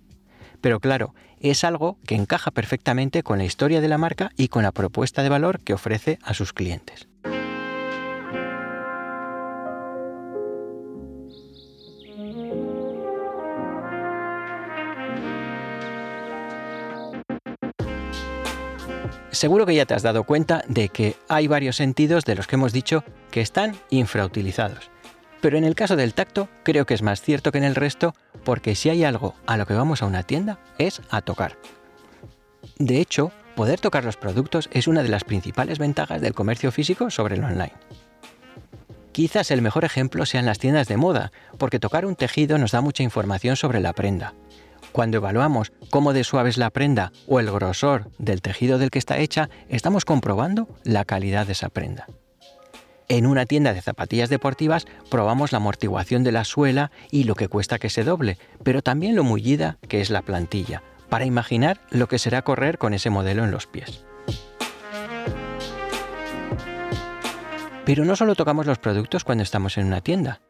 Pero 0.60 0.80
claro, 0.80 1.14
es 1.40 1.64
algo 1.64 1.98
que 2.06 2.16
encaja 2.16 2.52
perfectamente 2.52 3.22
con 3.22 3.38
la 3.38 3.46
historia 3.46 3.80
de 3.80 3.88
la 3.88 4.00
marca 4.00 4.32
y 4.36 4.48
con 4.48 4.64
la 4.64 4.72
propuesta 4.72 5.22
de 5.22 5.30
valor 5.30 5.60
que 5.60 5.74
ofrece 5.74 6.18
a 6.24 6.34
sus 6.34 6.52
clientes. 6.52 7.08
Seguro 19.38 19.68
que 19.68 19.76
ya 19.76 19.86
te 19.86 19.94
has 19.94 20.02
dado 20.02 20.24
cuenta 20.24 20.64
de 20.68 20.90
que 20.90 21.16
hay 21.30 21.46
varios 21.46 21.76
sentidos 21.76 22.26
de 22.26 22.34
los 22.34 22.48
que 22.48 22.56
hemos 22.56 22.74
dicho 22.74 23.04
que 23.30 23.42
están 23.42 23.78
infrautilizados. 23.92 24.90
Pero 25.42 25.60
en 25.60 25.64
el 25.64 25.76
caso 25.76 25.96
del 25.96 26.16
tacto 26.16 26.50
creo 26.64 26.88
que 26.88 26.96
es 26.96 27.04
más 27.04 27.22
cierto 27.22 27.52
que 27.52 27.60
en 27.60 27.64
el 27.64 27.76
resto 27.76 28.16
porque 28.44 28.74
si 28.74 28.90
hay 28.90 29.04
algo 29.04 29.36
a 29.46 29.58
lo 29.58 29.68
que 29.68 29.76
vamos 29.76 30.02
a 30.02 30.08
una 30.08 30.24
tienda 30.24 30.58
es 30.80 31.04
a 31.12 31.22
tocar. 31.22 31.56
De 32.80 33.00
hecho, 33.00 33.32
poder 33.56 33.80
tocar 33.80 34.04
los 34.04 34.18
productos 34.18 34.70
es 34.72 34.88
una 34.88 35.04
de 35.04 35.10
las 35.10 35.24
principales 35.24 35.78
ventajas 35.78 36.20
del 36.20 36.34
comercio 36.34 36.72
físico 36.72 37.12
sobre 37.12 37.36
el 37.36 37.44
online. 37.44 37.74
Quizás 39.12 39.52
el 39.52 39.62
mejor 39.62 39.86
ejemplo 39.86 40.26
sean 40.26 40.48
las 40.48 40.58
tiendas 40.58 40.88
de 40.88 40.98
moda, 40.98 41.32
porque 41.60 41.78
tocar 41.78 42.08
un 42.08 42.16
tejido 42.16 42.58
nos 42.58 42.72
da 42.72 42.82
mucha 42.82 43.04
información 43.04 43.56
sobre 43.56 43.82
la 43.82 43.94
prenda. 43.94 44.34
Cuando 44.92 45.18
evaluamos 45.18 45.72
cómo 45.90 46.14
de 46.14 46.24
suave 46.24 46.50
es 46.50 46.58
la 46.58 46.70
prenda 46.70 47.12
o 47.28 47.40
el 47.40 47.52
grosor 47.52 48.10
del 48.18 48.42
tejido 48.42 48.78
del 48.78 48.90
que 48.90 49.00
está 49.00 49.18
hecha, 49.18 49.50
estamos 49.70 50.06
comprobando 50.06 50.68
la 50.84 51.06
calidad 51.06 51.46
de 51.46 51.54
esa 51.54 51.70
prenda. 51.70 52.08
En 53.10 53.26
una 53.26 53.46
tienda 53.46 53.74
de 53.74 53.82
zapatillas 53.82 54.30
deportivas 54.30 54.86
probamos 55.10 55.54
la 55.54 55.58
amortiguación 55.58 56.24
de 56.24 56.34
la 56.34 56.44
suela 56.44 56.92
y 57.10 57.24
lo 57.24 57.36
que 57.36 57.48
cuesta 57.48 57.80
que 57.80 57.90
se 57.90 58.04
doble, 58.04 58.38
pero 58.64 58.82
también 58.82 59.16
lo 59.16 59.24
mullida 59.24 59.78
que 59.88 60.02
es 60.02 60.10
la 60.10 60.24
plantilla, 60.24 60.84
para 61.10 61.26
imaginar 61.26 61.80
lo 61.90 62.08
que 62.08 62.20
será 62.20 62.42
correr 62.42 62.78
con 62.78 62.94
ese 62.94 63.10
modelo 63.10 63.46
en 63.46 63.52
los 63.52 63.66
pies. 63.66 64.04
Pero 67.86 68.04
no 68.04 68.18
solo 68.18 68.36
tocamos 68.36 68.66
los 68.66 68.80
productos 68.80 69.24
cuando 69.24 69.46
estamos 69.46 69.78
en 69.78 69.86
una 69.86 70.02
tienda. 70.02 70.42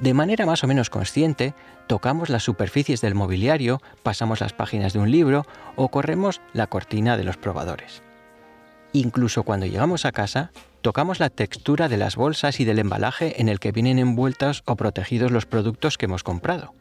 De 0.00 0.14
manera 0.14 0.46
más 0.46 0.62
o 0.62 0.68
menos 0.68 0.90
consciente, 0.90 1.54
tocamos 1.88 2.28
las 2.28 2.44
superficies 2.44 3.00
del 3.00 3.16
mobiliario, 3.16 3.82
pasamos 4.04 4.40
las 4.40 4.52
páginas 4.52 4.92
de 4.92 5.00
un 5.00 5.10
libro 5.10 5.44
o 5.74 5.88
corremos 5.88 6.40
la 6.52 6.68
cortina 6.68 7.16
de 7.16 7.24
los 7.24 7.36
probadores. 7.36 8.02
Incluso 8.92 9.42
cuando 9.42 9.66
llegamos 9.66 10.04
a 10.04 10.12
casa, 10.12 10.52
tocamos 10.82 11.18
la 11.18 11.30
textura 11.30 11.88
de 11.88 11.96
las 11.96 12.14
bolsas 12.14 12.60
y 12.60 12.64
del 12.64 12.78
embalaje 12.78 13.40
en 13.40 13.48
el 13.48 13.58
que 13.58 13.72
vienen 13.72 13.98
envueltos 13.98 14.62
o 14.66 14.76
protegidos 14.76 15.32
los 15.32 15.46
productos 15.46 15.98
que 15.98 16.06
hemos 16.06 16.22
comprado. 16.22 16.74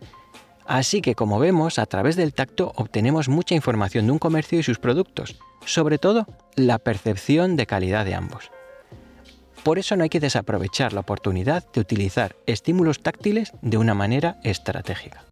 Así 0.68 1.02
que 1.02 1.16
como 1.16 1.40
vemos, 1.40 1.80
a 1.80 1.86
través 1.86 2.18
del 2.18 2.34
tacto 2.34 2.72
obtenemos 2.76 3.30
mucha 3.30 3.56
información 3.56 4.06
de 4.06 4.12
un 4.12 4.20
comercio 4.20 4.60
y 4.60 4.64
sus 4.64 4.80
productos, 4.80 5.40
sobre 5.66 5.98
todo 5.98 6.28
la 6.56 6.78
percepción 6.78 7.56
de 7.56 7.66
calidad 7.66 8.06
de 8.06 8.16
ambos. 8.16 8.52
Por 9.68 9.80
eso 9.80 9.98
no 9.98 10.04
hay 10.04 10.10
que 10.10 10.22
desaprovechar 10.22 10.94
la 10.94 11.02
oportunidad 11.02 11.70
de 11.74 11.82
utilizar 11.82 12.38
estímulos 12.46 13.02
táctiles 13.02 13.52
de 13.62 13.78
una 13.78 13.94
manera 13.94 14.40
estratégica. 14.42 15.26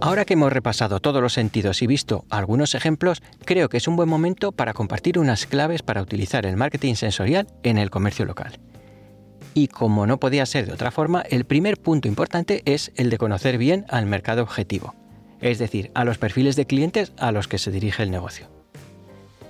Ahora 0.00 0.24
que 0.24 0.32
hemos 0.32 0.50
repasado 0.50 1.00
todos 1.00 1.20
los 1.20 1.34
sentidos 1.34 1.82
y 1.82 1.86
visto 1.86 2.24
algunos 2.30 2.74
ejemplos, 2.74 3.22
creo 3.44 3.68
que 3.68 3.76
es 3.76 3.86
un 3.86 3.96
buen 3.96 4.08
momento 4.08 4.50
para 4.50 4.72
compartir 4.72 5.18
unas 5.18 5.44
claves 5.44 5.82
para 5.82 6.00
utilizar 6.00 6.46
el 6.46 6.56
marketing 6.56 6.94
sensorial 6.94 7.46
en 7.62 7.76
el 7.76 7.90
comercio 7.90 8.24
local. 8.24 8.58
Y 9.56 9.68
como 9.68 10.06
no 10.06 10.18
podía 10.18 10.44
ser 10.44 10.66
de 10.66 10.74
otra 10.74 10.90
forma, 10.90 11.22
el 11.22 11.46
primer 11.46 11.78
punto 11.78 12.08
importante 12.08 12.60
es 12.66 12.92
el 12.94 13.08
de 13.08 13.16
conocer 13.16 13.56
bien 13.56 13.86
al 13.88 14.04
mercado 14.04 14.42
objetivo, 14.42 14.94
es 15.40 15.58
decir, 15.58 15.90
a 15.94 16.04
los 16.04 16.18
perfiles 16.18 16.56
de 16.56 16.66
clientes 16.66 17.14
a 17.16 17.32
los 17.32 17.48
que 17.48 17.56
se 17.56 17.70
dirige 17.70 18.02
el 18.02 18.10
negocio. 18.10 18.48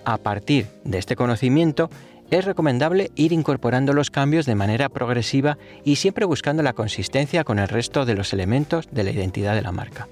A 0.05 0.19
partir 0.19 0.69
de 0.85 0.99
este 0.99 1.16
conocimiento, 1.16 1.90
es 2.31 2.45
recomendable 2.45 3.11
ir 3.16 3.33
incorporando 3.33 3.92
los 3.95 4.12
cambios 4.12 4.47
de 4.47 4.55
manera 4.55 4.90
progresiva 4.90 5.59
y 5.83 5.97
siempre 5.97 6.25
buscando 6.25 6.62
la 6.62 6.73
consistencia 6.73 7.42
con 7.42 7.59
el 7.59 7.66
resto 7.66 8.05
de 8.05 8.14
los 8.14 8.33
elementos 8.33 8.88
de 8.92 9.03
la 9.03 9.11
identidad 9.11 9.57
de 9.57 9.62
la 9.62 9.73
marca. 9.73 10.07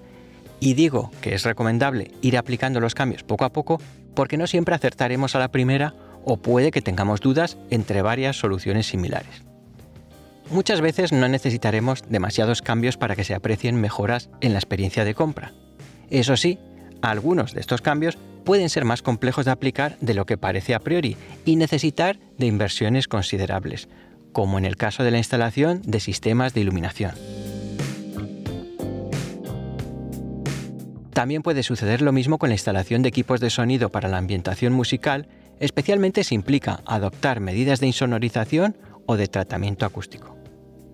Y 0.59 0.75
digo 0.75 1.13
que 1.21 1.37
es 1.37 1.45
recomendable 1.45 2.11
ir 2.21 2.37
aplicando 2.37 2.81
los 2.81 2.97
cambios 2.97 3.23
poco 3.23 3.45
a 3.45 3.53
poco 3.53 3.81
porque 4.17 4.39
no 4.39 4.49
siempre 4.49 4.75
acertaremos 4.75 5.37
a 5.37 5.39
la 5.39 5.53
primera 5.53 5.95
o 6.25 6.37
puede 6.37 6.73
que 6.73 6.83
tengamos 6.83 7.21
dudas 7.21 7.59
entre 7.71 8.03
varias 8.03 8.35
soluciones 8.35 8.89
similares. 8.89 9.45
Muchas 10.51 10.81
veces 10.81 11.13
no 11.13 11.27
necesitaremos 11.29 12.03
demasiados 12.09 12.63
cambios 12.63 12.97
para 12.97 13.17
que 13.17 13.25
se 13.25 13.35
aprecien 13.35 13.81
mejoras 13.81 14.29
en 14.41 14.53
la 14.53 14.59
experiencia 14.59 15.05
de 15.05 15.15
compra. 15.15 15.53
Eso 16.11 16.37
sí, 16.37 16.59
algunos 17.03 17.55
de 17.55 17.61
estos 17.61 17.81
cambios 17.81 18.19
pueden 18.45 18.69
ser 18.69 18.85
más 18.85 19.03
complejos 19.03 19.47
de 19.47 19.51
aplicar 19.51 19.97
de 20.01 20.15
lo 20.15 20.27
que 20.27 20.37
parece 20.37 20.75
a 20.75 20.81
priori 20.81 21.17
y 21.45 21.57
necesitar 21.57 22.19
de 22.39 22.47
inversiones 22.47 23.09
considerables, 23.09 23.89
como 24.33 24.59
en 24.59 24.65
el 24.65 24.77
caso 24.77 25.03
de 25.03 25.11
la 25.11 25.19
instalación 25.19 25.81
de 25.85 26.01
sistemas 26.01 26.53
de 26.53 26.61
iluminación. 26.61 27.13
También 31.15 31.43
puede 31.43 31.63
suceder 31.63 32.03
lo 32.03 32.13
mismo 32.13 32.39
con 32.39 32.51
la 32.51 32.57
instalación 32.57 33.03
de 33.03 33.09
equipos 33.09 33.41
de 33.41 33.49
sonido 33.49 33.91
para 33.91 34.09
la 34.09 34.19
ambientación 34.19 34.73
musical, 34.73 35.29
especialmente 35.61 36.25
si 36.25 36.35
implica 36.35 36.81
adoptar 36.87 37.39
medidas 37.41 37.79
de 37.79 37.87
insonorización 37.87 38.77
o 39.07 39.17
de 39.17 39.29
tratamiento 39.29 39.87
acústico. 39.87 40.37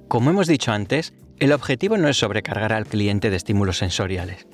Como 0.09 0.31
hemos 0.31 0.47
dicho 0.47 0.73
antes, 0.73 1.13
el 1.39 1.53
objetivo 1.53 1.97
no 1.97 2.09
es 2.09 2.19
sobrecargar 2.19 2.73
al 2.73 2.87
cliente 2.87 3.31
de 3.31 3.37
estímulos 3.37 3.79
sensoriales. 3.79 4.47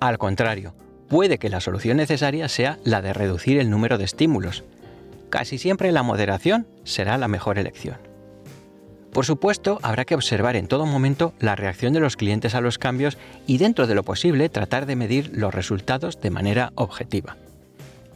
Al 0.00 0.18
contrario, 0.18 0.74
puede 1.08 1.38
que 1.38 1.48
la 1.48 1.60
solución 1.60 1.96
necesaria 1.96 2.48
sea 2.48 2.78
la 2.84 3.02
de 3.02 3.12
reducir 3.12 3.58
el 3.58 3.70
número 3.70 3.98
de 3.98 4.04
estímulos. 4.04 4.64
Casi 5.30 5.58
siempre 5.58 5.92
la 5.92 6.02
moderación 6.02 6.66
será 6.84 7.18
la 7.18 7.28
mejor 7.28 7.58
elección. 7.58 7.98
Por 9.12 9.24
supuesto, 9.24 9.78
habrá 9.82 10.04
que 10.04 10.16
observar 10.16 10.56
en 10.56 10.66
todo 10.66 10.86
momento 10.86 11.34
la 11.38 11.54
reacción 11.54 11.92
de 11.92 12.00
los 12.00 12.16
clientes 12.16 12.56
a 12.56 12.60
los 12.60 12.78
cambios 12.78 13.16
y 13.46 13.58
dentro 13.58 13.86
de 13.86 13.94
lo 13.94 14.02
posible 14.02 14.48
tratar 14.48 14.86
de 14.86 14.96
medir 14.96 15.30
los 15.32 15.54
resultados 15.54 16.20
de 16.20 16.30
manera 16.30 16.72
objetiva. 16.74 17.36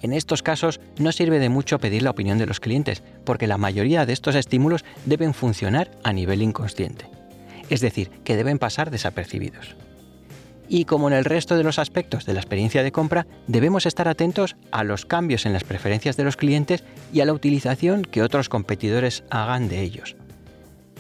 En 0.02 0.12
estos 0.12 0.42
casos 0.42 0.80
no 0.98 1.12
sirve 1.12 1.38
de 1.38 1.48
mucho 1.48 1.78
pedir 1.78 2.02
la 2.02 2.11
opinión 2.11 2.38
de 2.38 2.46
los 2.46 2.61
clientes, 2.61 3.02
porque 3.24 3.46
la 3.46 3.58
mayoría 3.58 4.06
de 4.06 4.12
estos 4.12 4.34
estímulos 4.34 4.84
deben 5.06 5.34
funcionar 5.34 5.90
a 6.04 6.12
nivel 6.12 6.42
inconsciente, 6.42 7.06
es 7.68 7.80
decir, 7.80 8.11
que 8.24 8.37
deben 8.37 8.58
pasar 8.58 8.90
desapercibidos. 8.90 9.76
Y 10.68 10.84
como 10.84 11.08
en 11.08 11.14
el 11.14 11.24
resto 11.24 11.56
de 11.56 11.64
los 11.64 11.78
aspectos 11.78 12.26
de 12.26 12.34
la 12.34 12.40
experiencia 12.40 12.82
de 12.82 12.92
compra, 12.92 13.26
debemos 13.46 13.87
estar 13.87 14.06
atentos 14.06 14.56
a 14.70 14.84
los 14.84 15.06
cambios 15.06 15.46
en 15.46 15.54
las 15.54 15.64
preferencias 15.64 16.16
de 16.16 16.24
los 16.24 16.37
clientes 16.37 16.84
y 17.12 17.20
a 17.20 17.24
la 17.24 17.32
utilización 17.32 18.02
que 18.02 18.22
otros 18.22 18.50
competidores 18.50 19.24
hagan 19.30 19.68
de 19.68 19.80
ellos. 19.80 20.16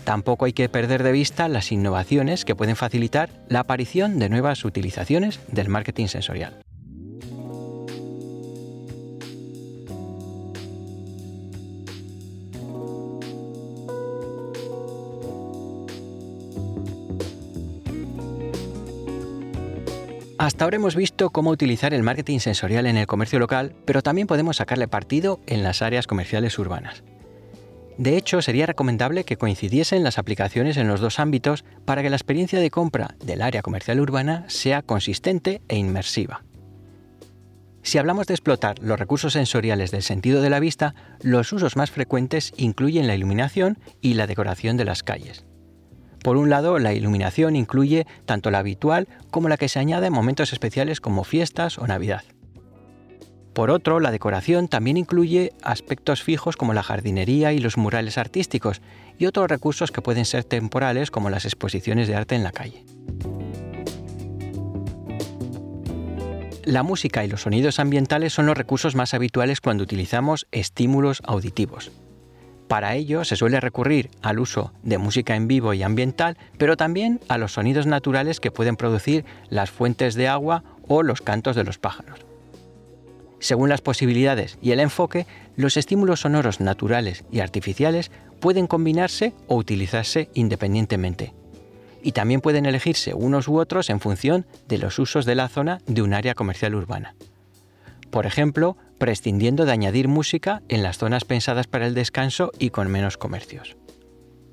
Tampoco 0.04 0.46
hay 0.46 0.54
que 0.54 0.70
perder 0.70 1.02
de 1.02 1.12
vista 1.12 1.48
las 1.48 1.70
innovaciones 1.70 2.46
que 2.46 2.54
pueden 2.54 2.76
facilitar 2.76 3.28
la 3.48 3.60
aparición 3.60 4.18
de 4.18 4.30
nuevas 4.30 4.64
utilizaciones 4.64 5.38
del 5.48 5.68
marketing 5.68 6.06
sensorial. 6.06 6.62
Hasta 20.48 20.64
ahora 20.64 20.76
hemos 20.76 20.96
visto 20.96 21.28
cómo 21.28 21.50
utilizar 21.50 21.92
el 21.92 22.02
marketing 22.02 22.38
sensorial 22.38 22.86
en 22.86 22.96
el 22.96 23.06
comercio 23.06 23.38
local, 23.38 23.76
pero 23.84 24.00
también 24.00 24.26
podemos 24.26 24.56
sacarle 24.56 24.88
partido 24.88 25.40
en 25.46 25.62
las 25.62 25.82
áreas 25.82 26.06
comerciales 26.06 26.58
urbanas. 26.58 27.04
De 27.98 28.16
hecho, 28.16 28.40
sería 28.40 28.64
recomendable 28.64 29.24
que 29.24 29.36
coincidiesen 29.36 30.02
las 30.02 30.16
aplicaciones 30.16 30.78
en 30.78 30.88
los 30.88 31.00
dos 31.00 31.18
ámbitos 31.18 31.66
para 31.84 32.02
que 32.02 32.08
la 32.08 32.16
experiencia 32.16 32.60
de 32.60 32.70
compra 32.70 33.14
del 33.22 33.42
área 33.42 33.60
comercial 33.60 34.00
urbana 34.00 34.46
sea 34.48 34.80
consistente 34.80 35.60
e 35.68 35.76
inmersiva. 35.76 36.44
Si 37.82 37.98
hablamos 37.98 38.26
de 38.26 38.32
explotar 38.32 38.78
los 38.78 38.98
recursos 38.98 39.34
sensoriales 39.34 39.90
del 39.90 40.02
sentido 40.02 40.40
de 40.40 40.48
la 40.48 40.60
vista, 40.60 40.94
los 41.20 41.52
usos 41.52 41.76
más 41.76 41.90
frecuentes 41.90 42.54
incluyen 42.56 43.06
la 43.06 43.14
iluminación 43.14 43.78
y 44.00 44.14
la 44.14 44.26
decoración 44.26 44.78
de 44.78 44.86
las 44.86 45.02
calles. 45.02 45.44
Por 46.22 46.36
un 46.36 46.50
lado, 46.50 46.78
la 46.78 46.92
iluminación 46.92 47.56
incluye 47.56 48.06
tanto 48.26 48.50
la 48.50 48.58
habitual 48.58 49.08
como 49.30 49.48
la 49.48 49.56
que 49.56 49.68
se 49.68 49.78
añade 49.78 50.08
en 50.08 50.12
momentos 50.12 50.52
especiales 50.52 51.00
como 51.00 51.24
fiestas 51.24 51.78
o 51.78 51.86
Navidad. 51.86 52.24
Por 53.54 53.70
otro, 53.70 53.98
la 53.98 54.12
decoración 54.12 54.68
también 54.68 54.96
incluye 54.96 55.52
aspectos 55.62 56.22
fijos 56.22 56.56
como 56.56 56.74
la 56.74 56.82
jardinería 56.82 57.52
y 57.52 57.58
los 57.58 57.76
murales 57.76 58.16
artísticos, 58.16 58.80
y 59.18 59.26
otros 59.26 59.48
recursos 59.48 59.90
que 59.90 60.00
pueden 60.00 60.24
ser 60.24 60.44
temporales 60.44 61.10
como 61.10 61.28
las 61.28 61.44
exposiciones 61.44 62.06
de 62.06 62.14
arte 62.14 62.36
en 62.36 62.44
la 62.44 62.52
calle. 62.52 62.84
La 66.64 66.82
música 66.82 67.24
y 67.24 67.28
los 67.28 67.42
sonidos 67.42 67.80
ambientales 67.80 68.32
son 68.32 68.46
los 68.46 68.56
recursos 68.56 68.94
más 68.94 69.14
habituales 69.14 69.60
cuando 69.60 69.82
utilizamos 69.82 70.46
estímulos 70.52 71.22
auditivos. 71.24 71.90
Para 72.68 72.94
ello 72.94 73.24
se 73.24 73.34
suele 73.34 73.60
recurrir 73.60 74.10
al 74.20 74.38
uso 74.38 74.72
de 74.82 74.98
música 74.98 75.34
en 75.34 75.48
vivo 75.48 75.72
y 75.72 75.82
ambiental, 75.82 76.36
pero 76.58 76.76
también 76.76 77.18
a 77.28 77.38
los 77.38 77.52
sonidos 77.52 77.86
naturales 77.86 78.40
que 78.40 78.50
pueden 78.50 78.76
producir 78.76 79.24
las 79.48 79.70
fuentes 79.70 80.14
de 80.14 80.28
agua 80.28 80.62
o 80.86 81.02
los 81.02 81.22
cantos 81.22 81.56
de 81.56 81.64
los 81.64 81.78
pájaros. 81.78 82.20
Según 83.40 83.70
las 83.70 83.80
posibilidades 83.80 84.58
y 84.60 84.72
el 84.72 84.80
enfoque, 84.80 85.26
los 85.56 85.78
estímulos 85.78 86.20
sonoros 86.20 86.60
naturales 86.60 87.24
y 87.32 87.40
artificiales 87.40 88.10
pueden 88.38 88.66
combinarse 88.66 89.32
o 89.46 89.56
utilizarse 89.56 90.28
independientemente. 90.34 91.32
Y 92.02 92.12
también 92.12 92.42
pueden 92.42 92.66
elegirse 92.66 93.14
unos 93.14 93.48
u 93.48 93.58
otros 93.58 93.88
en 93.88 94.00
función 94.00 94.44
de 94.68 94.78
los 94.78 94.98
usos 94.98 95.24
de 95.24 95.34
la 95.34 95.48
zona 95.48 95.80
de 95.86 96.02
un 96.02 96.12
área 96.12 96.34
comercial 96.34 96.74
urbana. 96.74 97.14
Por 98.10 98.26
ejemplo, 98.26 98.76
prescindiendo 98.98 99.64
de 99.64 99.72
añadir 99.72 100.08
música 100.08 100.62
en 100.68 100.82
las 100.82 100.98
zonas 100.98 101.24
pensadas 101.24 101.66
para 101.66 101.86
el 101.86 101.94
descanso 101.94 102.50
y 102.58 102.70
con 102.70 102.88
menos 102.88 103.16
comercios. 103.16 103.76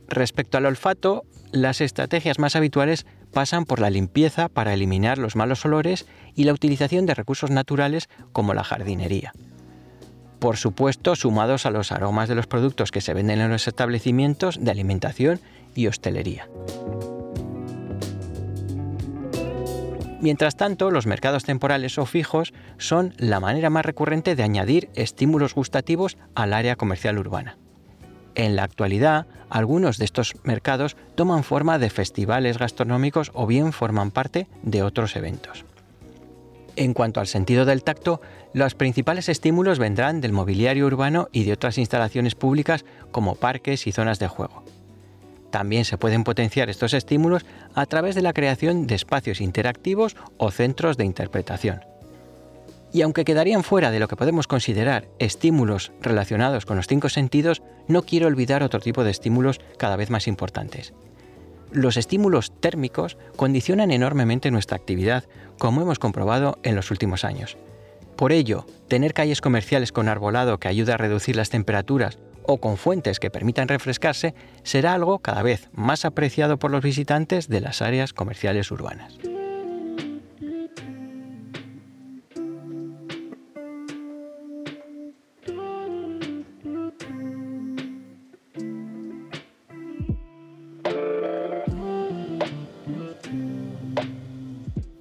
Respecto 0.07 0.57
al 0.57 0.65
olfato, 0.65 1.23
las 1.51 1.81
estrategias 1.81 2.39
más 2.39 2.55
habituales 2.55 3.05
pasan 3.33 3.65
por 3.65 3.79
la 3.79 3.89
limpieza 3.89 4.49
para 4.49 4.73
eliminar 4.73 5.17
los 5.17 5.35
malos 5.35 5.65
olores 5.65 6.05
y 6.35 6.43
la 6.43 6.53
utilización 6.53 7.05
de 7.05 7.15
recursos 7.15 7.49
naturales 7.49 8.07
como 8.31 8.53
la 8.53 8.63
jardinería. 8.63 9.33
por 10.39 10.57
supuesto 10.57 11.15
sumados 11.15 11.65
a 11.65 11.71
los 11.71 11.91
aromas 11.91 12.29
de 12.29 12.35
los 12.35 12.45
productos 12.45 12.91
que 12.91 13.01
se 13.01 13.15
venden 13.15 13.41
en 13.41 13.49
los 13.49 13.67
establecimientos 13.67 14.63
de 14.63 14.69
alimentación 14.69 15.39
y 15.73 15.87
hostelería. 15.87 16.47
Mientras 20.25 20.55
tanto, 20.55 20.89
los 20.89 21.05
mercados 21.05 21.43
temporales 21.43 21.99
o 21.99 22.07
fijos 22.07 22.51
son 22.79 23.13
la 23.19 23.39
manera 23.39 23.69
más 23.69 23.85
recurrente 23.85 24.35
de 24.35 24.41
añadir 24.41 24.89
estímulos 24.95 25.53
gustativos 25.53 26.17
al 26.33 26.53
área 26.53 26.77
comercial 26.77 27.19
urbana. 27.19 27.59
En 28.33 28.55
la 28.55 28.63
actualidad, 28.63 29.27
algunos 29.51 29.99
de 29.99 30.05
estos 30.05 30.33
mercados 30.41 30.97
toman 31.13 31.43
forma 31.43 31.77
de 31.77 31.91
festivales 31.91 32.57
gastronómicos 32.57 33.29
o 33.35 33.45
bien 33.45 33.71
forman 33.71 34.09
parte 34.09 34.47
de 34.63 34.81
otros 34.81 35.15
eventos. 35.15 35.63
En 36.75 36.95
cuanto 36.95 37.19
al 37.19 37.27
sentido 37.27 37.65
del 37.65 37.83
tacto, 37.83 38.19
los 38.51 38.73
principales 38.73 39.29
estímulos 39.29 39.77
vendrán 39.77 40.21
del 40.21 40.33
mobiliario 40.33 40.87
urbano 40.87 41.29
y 41.33 41.43
de 41.43 41.53
otras 41.53 41.77
instalaciones 41.77 42.33
públicas 42.33 42.83
como 43.11 43.35
parques 43.35 43.85
y 43.85 43.91
zonas 43.91 44.17
de 44.17 44.27
juego. 44.27 44.63
También 45.51 45.85
se 45.85 45.97
pueden 45.97 46.23
potenciar 46.23 46.69
estos 46.69 46.93
estímulos 46.93 47.45
a 47.73 47.85
través 47.85 48.15
de 48.15 48.21
la 48.21 48.33
creación 48.33 48.87
de 48.87 48.95
espacios 48.95 49.41
interactivos 49.41 50.15
o 50.37 50.51
centros 50.51 50.97
de 50.97 51.05
interpretación. 51.05 51.81
Y 52.91 53.01
aunque 53.01 53.25
quedarían 53.25 53.63
fuera 53.63 53.91
de 53.91 53.99
lo 53.99 54.07
que 54.07 54.15
podemos 54.15 54.47
considerar 54.47 55.07
estímulos 55.19 55.91
relacionados 56.01 56.65
con 56.65 56.77
los 56.77 56.87
cinco 56.87 57.09
sentidos, 57.09 57.61
no 57.87 58.03
quiero 58.03 58.27
olvidar 58.27 58.63
otro 58.63 58.79
tipo 58.79 59.03
de 59.03 59.11
estímulos 59.11 59.59
cada 59.77 59.97
vez 59.97 60.09
más 60.09 60.27
importantes. 60.27 60.93
Los 61.71 61.97
estímulos 61.97 62.53
térmicos 62.61 63.17
condicionan 63.35 63.91
enormemente 63.91 64.49
nuestra 64.51 64.77
actividad, 64.77 65.25
como 65.57 65.81
hemos 65.81 65.99
comprobado 65.99 66.57
en 66.63 66.75
los 66.75 66.89
últimos 66.89 67.25
años. 67.25 67.57
Por 68.15 68.31
ello, 68.31 68.65
tener 68.87 69.13
calles 69.13 69.41
comerciales 69.41 69.91
con 69.91 70.07
arbolado 70.07 70.57
que 70.57 70.69
ayude 70.69 70.93
a 70.93 70.97
reducir 70.97 71.35
las 71.35 71.49
temperaturas 71.49 72.17
o 72.47 72.59
con 72.59 72.77
fuentes 72.77 73.19
que 73.19 73.29
permitan 73.29 73.67
refrescarse 73.67 74.33
será 74.63 74.93
algo 74.93 75.19
cada 75.19 75.43
vez 75.43 75.69
más 75.73 76.05
apreciado 76.05 76.57
por 76.57 76.71
los 76.71 76.83
visitantes 76.83 77.47
de 77.47 77.61
las 77.61 77.81
áreas 77.81 78.13
comerciales 78.13 78.71
urbanas. 78.71 79.17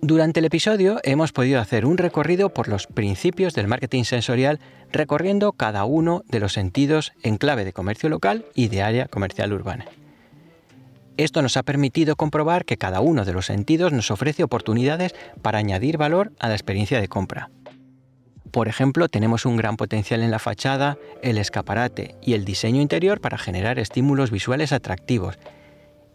Durante 0.07 0.41
el 0.41 0.45
episodio 0.45 1.01
hemos 1.03 1.33
podido 1.33 1.59
hacer 1.63 1.87
un 1.87 1.97
recorrido 1.97 2.51
por 2.51 2.69
los 2.69 2.87
principios 2.87 3.55
del 3.55 3.69
marketing 3.69 4.05
sensorial 4.05 4.61
recorriendo 4.93 5.53
cada 5.53 5.87
uno 5.87 6.25
de 6.29 6.41
los 6.41 6.53
sentidos 6.53 7.15
en 7.23 7.39
clave 7.39 7.65
de 7.65 7.73
comercio 7.73 8.11
local 8.11 8.45
y 8.55 8.69
de 8.69 8.83
área 8.83 9.09
comercial 9.09 9.55
urbana. 9.55 9.87
Esto 11.17 11.41
nos 11.41 11.57
ha 11.57 11.63
permitido 11.63 12.17
comprobar 12.17 12.67
que 12.67 12.77
cada 12.77 13.01
uno 13.01 13.25
de 13.25 13.33
los 13.33 13.47
sentidos 13.47 13.93
nos 13.95 14.11
ofrece 14.11 14.45
oportunidades 14.45 15.15
para 15.41 15.57
añadir 15.57 15.97
valor 15.97 16.33
a 16.39 16.49
la 16.49 16.55
experiencia 16.55 17.01
de 17.01 17.09
compra. 17.09 17.49
Por 18.51 18.69
ejemplo, 18.69 19.09
tenemos 19.09 19.47
un 19.47 19.57
gran 19.57 19.79
potencial 19.79 20.23
en 20.23 20.31
la 20.31 20.39
fachada, 20.39 20.99
el 21.23 21.39
escaparate 21.39 22.15
y 22.21 22.35
el 22.35 22.45
diseño 22.45 22.83
interior 22.83 23.23
para 23.23 23.39
generar 23.39 23.79
estímulos 23.79 24.31
visuales 24.31 24.73
atractivos 24.73 25.39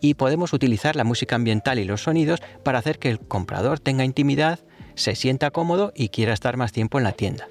y 0.02 0.14
podemos 0.16 0.54
utilizar 0.54 0.96
la 0.96 1.04
música 1.04 1.36
ambiental 1.36 1.80
y 1.80 1.86
los 1.86 2.04
sonidos 2.04 2.42
para 2.64 2.80
hacer 2.80 3.00
que 3.00 3.10
el 3.10 3.20
comprador 3.20 3.80
tenga 3.80 4.06
intimidad, 4.06 4.60
se 4.96 5.16
sienta 5.16 5.52
cómodo 5.52 5.92
y 5.96 6.10
quiera 6.10 6.34
estar 6.34 6.58
más 6.58 6.72
tiempo 6.72 6.98
en 6.98 7.04
la 7.04 7.12
tienda. 7.12 7.48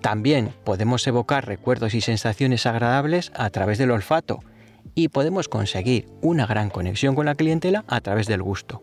También 0.00 0.52
podemos 0.64 1.06
evocar 1.06 1.46
recuerdos 1.46 1.94
y 1.94 2.00
sensaciones 2.00 2.66
agradables 2.66 3.32
a 3.34 3.50
través 3.50 3.78
del 3.78 3.90
olfato 3.90 4.40
y 4.94 5.08
podemos 5.08 5.48
conseguir 5.48 6.08
una 6.22 6.46
gran 6.46 6.70
conexión 6.70 7.14
con 7.14 7.26
la 7.26 7.34
clientela 7.34 7.84
a 7.86 8.00
través 8.00 8.26
del 8.26 8.42
gusto. 8.42 8.82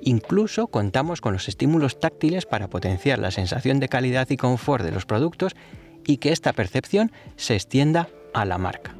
Incluso 0.00 0.66
contamos 0.66 1.20
con 1.20 1.32
los 1.32 1.46
estímulos 1.48 2.00
táctiles 2.00 2.44
para 2.44 2.68
potenciar 2.68 3.20
la 3.20 3.30
sensación 3.30 3.78
de 3.78 3.88
calidad 3.88 4.28
y 4.30 4.36
confort 4.36 4.84
de 4.84 4.90
los 4.90 5.06
productos 5.06 5.54
y 6.04 6.16
que 6.16 6.32
esta 6.32 6.52
percepción 6.52 7.12
se 7.36 7.54
extienda 7.54 8.08
a 8.34 8.44
la 8.44 8.58
marca. 8.58 8.96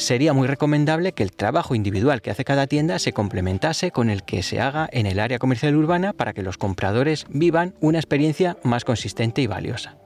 Sería 0.00 0.32
muy 0.32 0.48
recomendable 0.48 1.12
que 1.12 1.22
el 1.22 1.32
trabajo 1.32 1.74
individual 1.74 2.22
que 2.22 2.30
hace 2.30 2.44
cada 2.44 2.66
tienda 2.66 2.98
se 2.98 3.12
complementase 3.12 3.90
con 3.90 4.10
el 4.10 4.22
que 4.22 4.42
se 4.42 4.60
haga 4.60 4.88
en 4.92 5.06
el 5.06 5.20
área 5.20 5.38
comercial 5.38 5.76
urbana 5.76 6.12
para 6.12 6.32
que 6.32 6.42
los 6.42 6.58
compradores 6.58 7.26
vivan 7.28 7.74
una 7.80 7.98
experiencia 7.98 8.56
más 8.62 8.84
consistente 8.84 9.42
y 9.42 9.46
valiosa. 9.46 9.96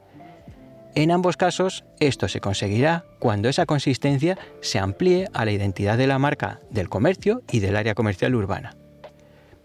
En 0.95 1.11
ambos 1.11 1.35
casos, 1.35 1.83
esto 1.99 2.27
se 2.27 2.39
conseguirá 2.39 3.05
cuando 3.19 3.49
esa 3.49 3.65
consistencia 3.65 4.37
se 4.61 4.79
amplíe 4.79 5.27
a 5.33 5.43
la 5.43 5.51
identidad 5.51 5.97
de 5.97 6.07
la 6.07 6.19
marca 6.19 6.59
del 6.69 6.89
comercio 6.89 7.41
y 7.51 7.59
del 7.59 7.75
área 7.75 7.95
comercial 7.95 8.35
urbana. 8.35 8.75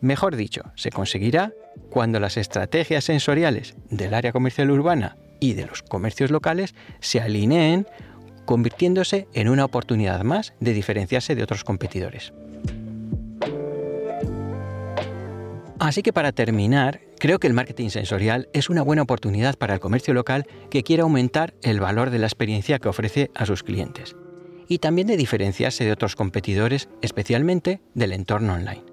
Mejor 0.00 0.34
dicho, 0.34 0.62
se 0.76 0.90
conseguirá 0.90 1.52
cuando 1.90 2.18
las 2.20 2.36
estrategias 2.36 3.04
sensoriales 3.04 3.74
del 3.90 4.14
área 4.14 4.32
comercial 4.32 4.70
urbana 4.70 5.16
y 5.40 5.54
de 5.54 5.66
los 5.66 5.82
comercios 5.82 6.30
locales 6.30 6.74
se 7.00 7.20
alineen 7.20 7.86
convirtiéndose 8.50 9.28
en 9.32 9.48
una 9.48 9.64
oportunidad 9.64 10.24
más 10.24 10.54
de 10.58 10.72
diferenciarse 10.72 11.36
de 11.36 11.44
otros 11.44 11.62
competidores. 11.62 12.32
Así 15.78 16.02
que 16.02 16.12
para 16.12 16.32
terminar, 16.32 17.00
creo 17.20 17.38
que 17.38 17.46
el 17.46 17.54
marketing 17.54 17.90
sensorial 17.90 18.48
es 18.52 18.68
una 18.68 18.82
buena 18.82 19.02
oportunidad 19.02 19.56
para 19.56 19.74
el 19.74 19.78
comercio 19.78 20.14
local 20.14 20.48
que 20.68 20.82
quiera 20.82 21.04
aumentar 21.04 21.54
el 21.62 21.78
valor 21.78 22.10
de 22.10 22.18
la 22.18 22.26
experiencia 22.26 22.80
que 22.80 22.88
ofrece 22.88 23.30
a 23.36 23.46
sus 23.46 23.62
clientes 23.62 24.16
y 24.66 24.78
también 24.78 25.06
de 25.06 25.16
diferenciarse 25.16 25.84
de 25.84 25.92
otros 25.92 26.16
competidores, 26.16 26.88
especialmente 27.02 27.80
del 27.94 28.12
entorno 28.12 28.54
online. 28.54 28.89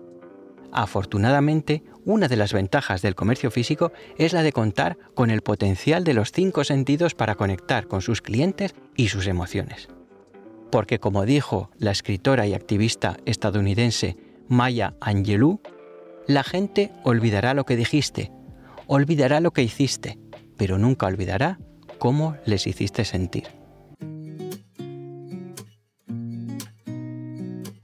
Afortunadamente, 0.71 1.84
una 2.06 2.27
de 2.27 2.36
las 2.36 2.53
ventajas 2.53 3.01
del 3.01 3.15
comercio 3.15 3.51
físico 3.51 3.91
es 4.17 4.34
la 4.34 4.43
de 4.43 4.51
contar 4.51 4.97
con 5.13 5.30
el 5.30 5.41
potencial 5.41 6.03
de 6.03 6.13
los 6.13 6.32
cinco 6.32 6.63
sentidos 6.63 7.15
para 7.15 7.36
conectar 7.36 7.88
con 7.88 8.01
sus 8.01 8.21
clientes 8.21 8.75
y 8.95 9.08
sus 9.08 9.27
emociones. 9.27 9.88
Porque 10.71 10.99
como 10.99 11.25
dijo 11.25 11.71
la 11.77 11.91
escritora 11.91 12.45
y 12.45 12.53
activista 12.53 13.17
estadounidense 13.25 14.17
Maya 14.47 14.95
Angelou, 14.99 15.62
la 16.27 16.43
gente 16.43 16.91
olvidará 17.03 17.53
lo 17.53 17.65
que 17.65 17.77
dijiste, 17.77 18.32
olvidará 18.86 19.39
lo 19.39 19.51
que 19.51 19.63
hiciste, 19.63 20.19
pero 20.58 20.77
nunca 20.77 21.06
olvidará 21.08 21.60
cómo 21.97 22.36
les 22.45 22.67
hiciste 22.67 23.06
sentir. 23.06 23.45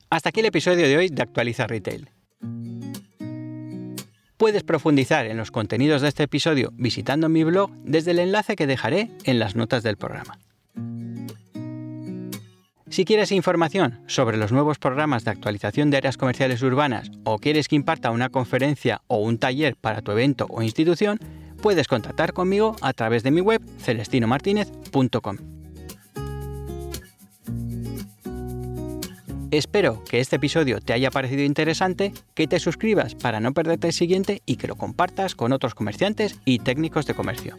Hasta 0.10 0.30
aquí 0.30 0.42
el 0.42 0.46
episodio 0.46 0.88
de 0.88 0.98
hoy 0.98 1.10
de 1.10 1.24
Actualiza 1.24 1.66
Retail. 1.66 2.10
Puedes 4.44 4.64
profundizar 4.64 5.26
en 5.26 5.38
los 5.38 5.52
contenidos 5.52 6.02
de 6.02 6.10
este 6.10 6.24
episodio 6.24 6.74
visitando 6.74 7.30
mi 7.30 7.46
blog 7.46 7.72
desde 7.86 8.12
el 8.12 8.20
enlace 8.20 8.58
que 8.58 8.68
dejaré 8.68 9.10
en 9.24 9.40
las 9.40 9.56
notas 9.56 9.84
del 9.84 9.96
programa. 9.96 10.38
Si 12.90 13.06
quieres 13.06 13.32
información 13.32 14.02
sobre 14.06 14.36
los 14.36 14.52
nuevos 14.52 14.80
programas 14.80 15.24
de 15.24 15.32
actualización 15.32 15.92
de 15.92 15.96
áreas 15.96 16.18
comerciales 16.18 16.62
urbanas 16.62 17.10
o 17.24 17.40
quieres 17.40 17.70
que 17.70 17.78
imparta 17.78 18.12
una 18.12 18.28
conferencia 18.28 19.02
o 19.08 19.20
un 19.20 19.38
taller 19.38 19.78
para 19.78 20.02
tu 20.02 20.12
evento 20.12 20.46
o 20.50 20.62
institución, 20.62 21.20
puedes 21.62 21.88
contactar 21.88 22.34
conmigo 22.34 22.76
a 22.82 22.92
través 22.92 23.24
de 23.24 23.32
mi 23.32 23.40
web 23.40 23.62
celestinomartinez.com. 23.80 25.53
Espero 29.54 30.04
que 30.06 30.20
este 30.20 30.38
episodio 30.38 30.82
te 30.82 30.94
haya 30.94 31.12
parecido 31.12 31.44
interesante, 31.44 32.12
que 32.34 32.48
te 32.48 32.60
suscribas 32.60 33.14
para 33.14 33.40
no 33.40 33.54
perderte 33.54 33.86
el 33.86 33.94
siguiente 33.94 34.42
y 34.48 34.56
que 34.56 34.66
lo 34.68 34.76
compartas 34.76 35.36
con 35.36 35.54
otros 35.54 35.76
comerciantes 35.76 36.40
y 36.44 36.58
técnicos 36.58 37.06
de 37.06 37.14
comercio. 37.14 37.56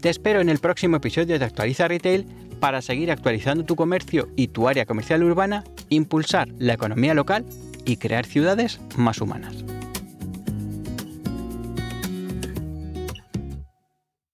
Te 0.00 0.10
espero 0.10 0.40
en 0.40 0.48
el 0.48 0.60
próximo 0.60 0.98
episodio 0.98 1.40
de 1.40 1.44
Actualiza 1.44 1.88
Retail 1.88 2.24
para 2.60 2.82
seguir 2.82 3.10
actualizando 3.10 3.64
tu 3.64 3.74
comercio 3.74 4.28
y 4.36 4.46
tu 4.46 4.68
área 4.68 4.86
comercial 4.86 5.24
urbana, 5.24 5.64
impulsar 5.88 6.46
la 6.60 6.74
economía 6.74 7.14
local 7.14 7.44
y 7.84 7.96
crear 7.96 8.26
ciudades 8.26 8.80
más 8.96 9.20
humanas. 9.20 9.64